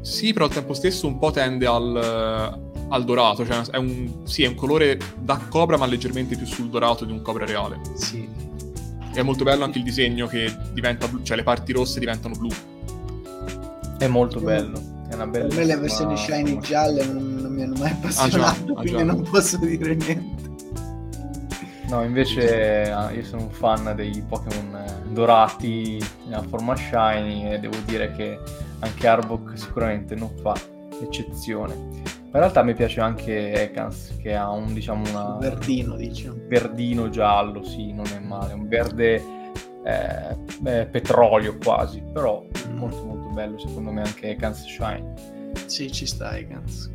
[0.00, 1.94] Sì, però al tempo stesso un po' tende al,
[2.88, 6.70] al dorato, cioè è un, sì, è un colore da cobra ma leggermente più sul
[6.70, 7.80] dorato di un cobra reale.
[7.94, 8.26] Sì.
[9.12, 12.34] E è molto bello anche il disegno che diventa blu, cioè le parti rosse diventano
[12.34, 12.48] blu.
[13.98, 14.94] È molto bello.
[15.06, 18.38] È una bella per me le versioni shiny gialle non, non, mi hanno mai appassionato,
[18.38, 20.35] ah, già, ah, quindi non posso dire niente.
[21.88, 27.58] No, invece ah, io sono un fan dei Pokémon eh, dorati nella forma shiny e
[27.60, 28.38] devo dire che
[28.80, 30.54] anche Arbok sicuramente non fa
[31.00, 31.74] eccezione.
[31.74, 35.36] Ma in realtà mi piace anche Ekans che ha un diciamo una...
[35.38, 36.36] verdino diciamo.
[36.48, 39.22] Verdino giallo, sì, non è male, un verde
[39.84, 42.76] eh, eh, petrolio quasi, però mm.
[42.76, 45.14] molto molto bello secondo me anche Ekans Shine.
[45.66, 46.92] Sì, ci sta Ekans.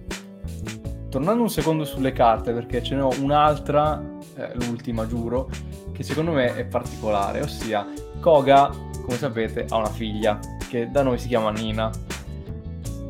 [1.09, 5.49] Tornando un secondo sulle carte perché ce ne ho un'altra eh, l'ultima giuro,
[5.91, 7.87] che secondo me è particolare, ossia
[8.19, 8.69] Koga,
[9.01, 10.39] come sapete, ha una figlia
[10.69, 11.89] che da noi si chiama Nina.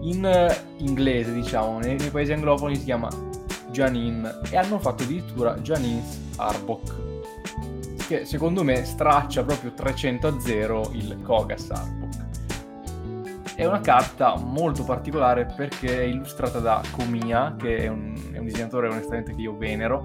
[0.01, 3.09] In eh, inglese, diciamo, nei, nei paesi anglofoni si chiama
[3.71, 10.91] Janine e hanno fatto addirittura Janine's Arbok, che secondo me straccia proprio 300 a 0
[10.93, 12.09] il Kogas Arbok.
[13.55, 18.45] È una carta molto particolare perché è illustrata da Komiya, che è un, è un
[18.45, 20.01] disegnatore onestamente che io venero,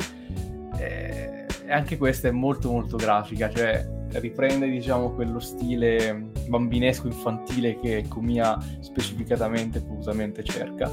[0.79, 8.05] e anche questa è molto molto grafica, cioè riprende diciamo quello stile bambinesco infantile che
[8.09, 10.91] Komiya specificatamente volutamente cerca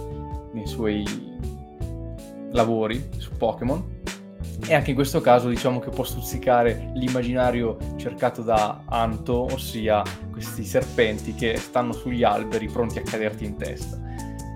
[0.52, 1.04] nei suoi
[2.52, 4.02] lavori su Pokémon
[4.68, 10.64] e anche in questo caso diciamo che può stuzzicare l'immaginario cercato da Anto, ossia questi
[10.64, 14.00] serpenti che stanno sugli alberi pronti a caderti in testa.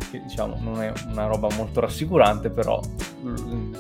[0.10, 2.80] Che diciamo non è una roba molto rassicurante, però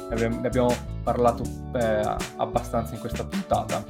[0.09, 1.43] ne abbiamo parlato
[1.75, 3.83] eh, abbastanza in questa puntata.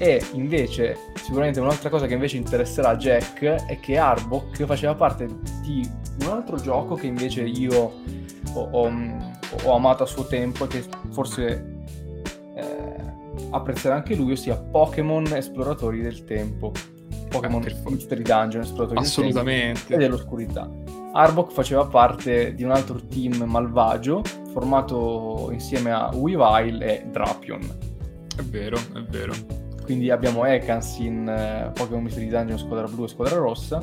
[0.00, 5.26] E invece, sicuramente un'altra cosa che invece interesserà Jack è che Arbok faceva parte
[5.62, 5.88] di
[6.20, 7.92] un altro gioco che invece io
[8.52, 8.92] ho, ho,
[9.64, 11.82] ho amato a suo tempo e che forse
[12.54, 12.96] eh,
[13.50, 16.72] apprezzerà anche lui, ossia Pokémon Esploratori del Tempo.
[17.28, 20.70] Pokémon eh, Mystery Dungeon Esploratori del Tempo e dell'oscurità.
[21.18, 27.60] Arbok faceva parte di un altro team malvagio formato insieme a Weavile e Drapion.
[28.36, 29.32] È vero, è vero.
[29.82, 33.82] Quindi abbiamo Ekans in uh, Pokémon Mystery Dungeon Squadra Blu e Squadra Rossa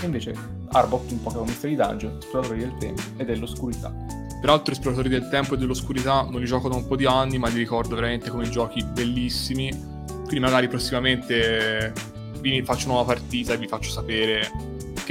[0.00, 0.32] e invece
[0.70, 3.94] Arbok in Pokémon Mystery Dungeon Esploratori del Tempo e dell'Oscurità.
[4.40, 7.48] Peraltro Esploratori del Tempo e dell'Oscurità non li gioco da un po' di anni, ma
[7.48, 9.68] li ricordo veramente come giochi bellissimi.
[10.06, 11.92] Quindi magari prossimamente
[12.40, 14.48] vi faccio una nuova partita e vi faccio sapere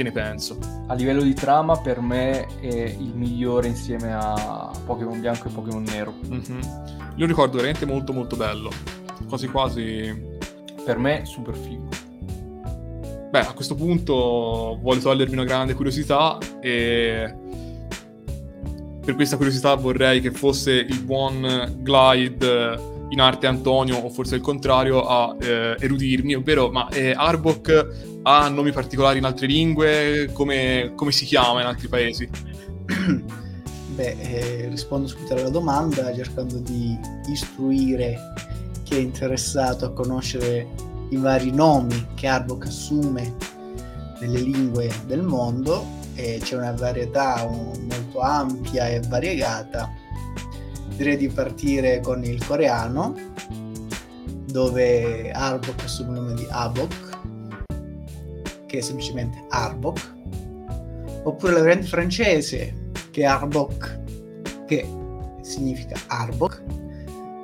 [0.00, 0.56] che ne penso.
[0.86, 5.82] A livello di trama per me è il migliore insieme a Pokémon Bianco e Pokémon
[5.82, 6.14] Nero.
[6.26, 6.60] Mm-hmm.
[7.16, 8.70] Lo ricordo veramente molto molto bello.
[9.28, 10.28] Quasi quasi...
[10.82, 11.88] Per me super figo.
[13.30, 17.34] Beh, a questo punto voglio togliermi una grande curiosità e
[19.04, 24.40] per questa curiosità vorrei che fosse il buon Glide in arte Antonio o forse il
[24.40, 30.30] contrario a eh, erudirmi, ovvero ma eh, Arbok ha nomi particolari in altre lingue?
[30.32, 32.28] Come, come si chiama in altri paesi?
[33.94, 36.98] Beh, eh, rispondo subito alla domanda cercando di
[37.30, 38.16] istruire
[38.84, 40.66] chi è interessato a conoscere
[41.10, 43.34] i vari nomi che Arbok assume
[44.20, 49.90] nelle lingue del mondo e c'è una varietà molto ampia e variegata.
[51.00, 53.14] Direi di partire con il coreano,
[54.44, 57.18] dove Arbok assume il nome di Abok,
[58.66, 60.14] che è semplicemente Arbok,
[61.22, 64.00] oppure la variante francese, che è Arbok,
[64.66, 64.86] che
[65.40, 66.62] significa Arbok,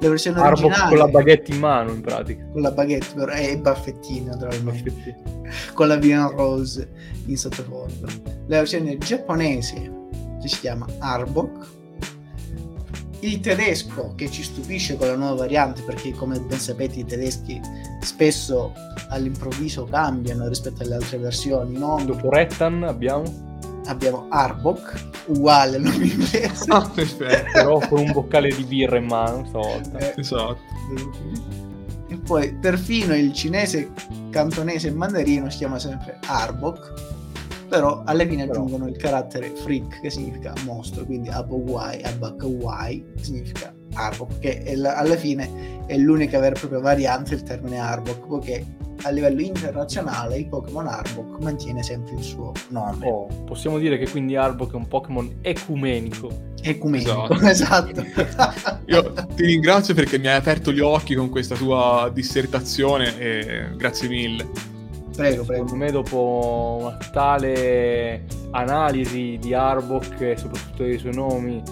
[0.00, 2.46] la versione Arbok originale con la baguette in mano in pratica.
[2.52, 5.16] con la baguette però, e i baffettini naturalmente.
[5.72, 6.90] Con la Vian Rose
[7.24, 8.06] in sottofondo.
[8.48, 9.94] La versione giapponese
[10.42, 11.75] che si chiama Arbok
[13.26, 17.60] il tedesco che ci stupisce con la nuova variante perché come ben sapete i tedeschi
[18.00, 18.72] spesso
[19.08, 22.00] all'improvviso cambiano rispetto alle altre versioni no?
[22.04, 23.44] Dopo Rettan abbiamo
[23.86, 27.50] abbiamo Arbok uguale al nome inglese Ah, perfetto.
[27.52, 29.98] però con un boccale di birra in mano stavolta.
[29.98, 30.58] Eh, Esatto.
[32.08, 33.90] E poi perfino il cinese,
[34.30, 36.92] cantonese e mandarino si chiama sempre Arbok,
[37.68, 38.60] però alla fine Però.
[38.62, 45.16] aggiungono il carattere freak che significa mostro, quindi Abowai, Abakawai significa Arbok, che la- alla
[45.16, 48.64] fine è l'unica vera e propria variante del termine Arbok, poiché
[49.02, 53.06] a livello internazionale il Pokémon Arbok mantiene sempre il suo nome.
[53.06, 56.54] Oh, possiamo dire che quindi Arbok è un Pokémon ecumenico.
[56.62, 58.02] Ecumenico, esatto.
[58.86, 64.08] Io ti ringrazio perché mi hai aperto gli occhi con questa tua dissertazione e grazie
[64.08, 64.74] mille.
[65.16, 65.66] Prego, prego.
[65.66, 71.62] Secondo me dopo una tale analisi di Arbok e soprattutto dei suoi nomi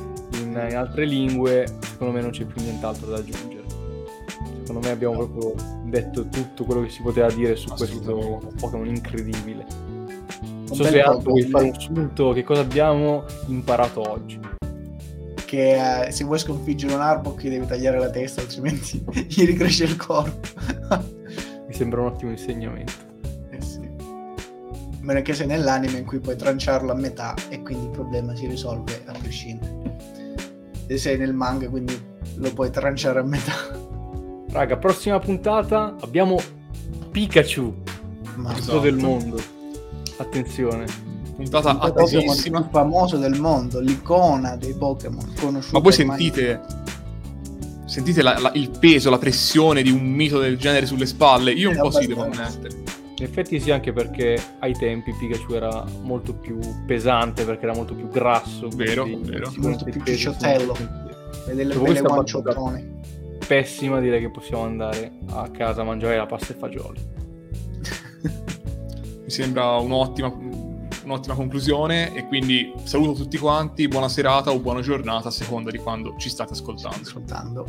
[0.40, 3.62] in, in altre lingue, secondo me non c'è più nient'altro da aggiungere.
[4.64, 8.40] Secondo me abbiamo proprio detto tutto quello che si poteva dire su questo.
[8.58, 9.66] Pokémon incredibile.
[10.40, 14.40] Non so se Anto vuoi fare un sunto, che cosa abbiamo imparato oggi.
[15.44, 19.96] Che eh, se vuoi sconfiggere un Arbok devi tagliare la testa, altrimenti gli ricresce il
[19.96, 20.48] corpo.
[21.66, 23.03] Mi sembra un ottimo insegnamento.
[25.04, 28.34] A meno che sei nell'anime in cui puoi tranciarlo a metà e quindi il problema
[28.34, 29.98] si risolve a prescindere.
[30.86, 31.94] Se sei nel manga quindi
[32.36, 33.52] lo puoi tranciare a metà.
[34.48, 36.40] Raga, prossima puntata abbiamo
[37.10, 37.74] Pikachu,
[38.36, 38.78] Ma il Esatto.
[38.80, 39.38] del mondo.
[40.16, 40.86] Attenzione.
[41.36, 42.66] Puntata il più attesissima.
[42.70, 46.62] famoso del mondo, l'icona dei Pokémon conosciuta Ma voi sentite
[47.84, 51.52] sentite la, la, il peso, la pressione di un mito del genere sulle spalle?
[51.52, 52.83] Io un po' sì, devo ammettere.
[53.16, 57.94] In effetti sì, anche perché ai tempi Pikachu era molto più pesante, perché era molto
[57.94, 58.68] più grasso.
[58.74, 59.52] Vero, quindi vero.
[59.58, 60.76] Molto più cicciottello.
[61.46, 63.00] E delle belle guanciottone.
[63.46, 67.00] Pessima, direi che possiamo andare a casa a mangiare la pasta e fagioli.
[69.22, 70.34] Mi sembra un'ottima,
[71.04, 75.78] un'ottima conclusione e quindi saluto tutti quanti, buona serata o buona giornata a seconda di
[75.78, 77.00] quando ci state ascoltando.
[77.00, 77.66] Ascoltando.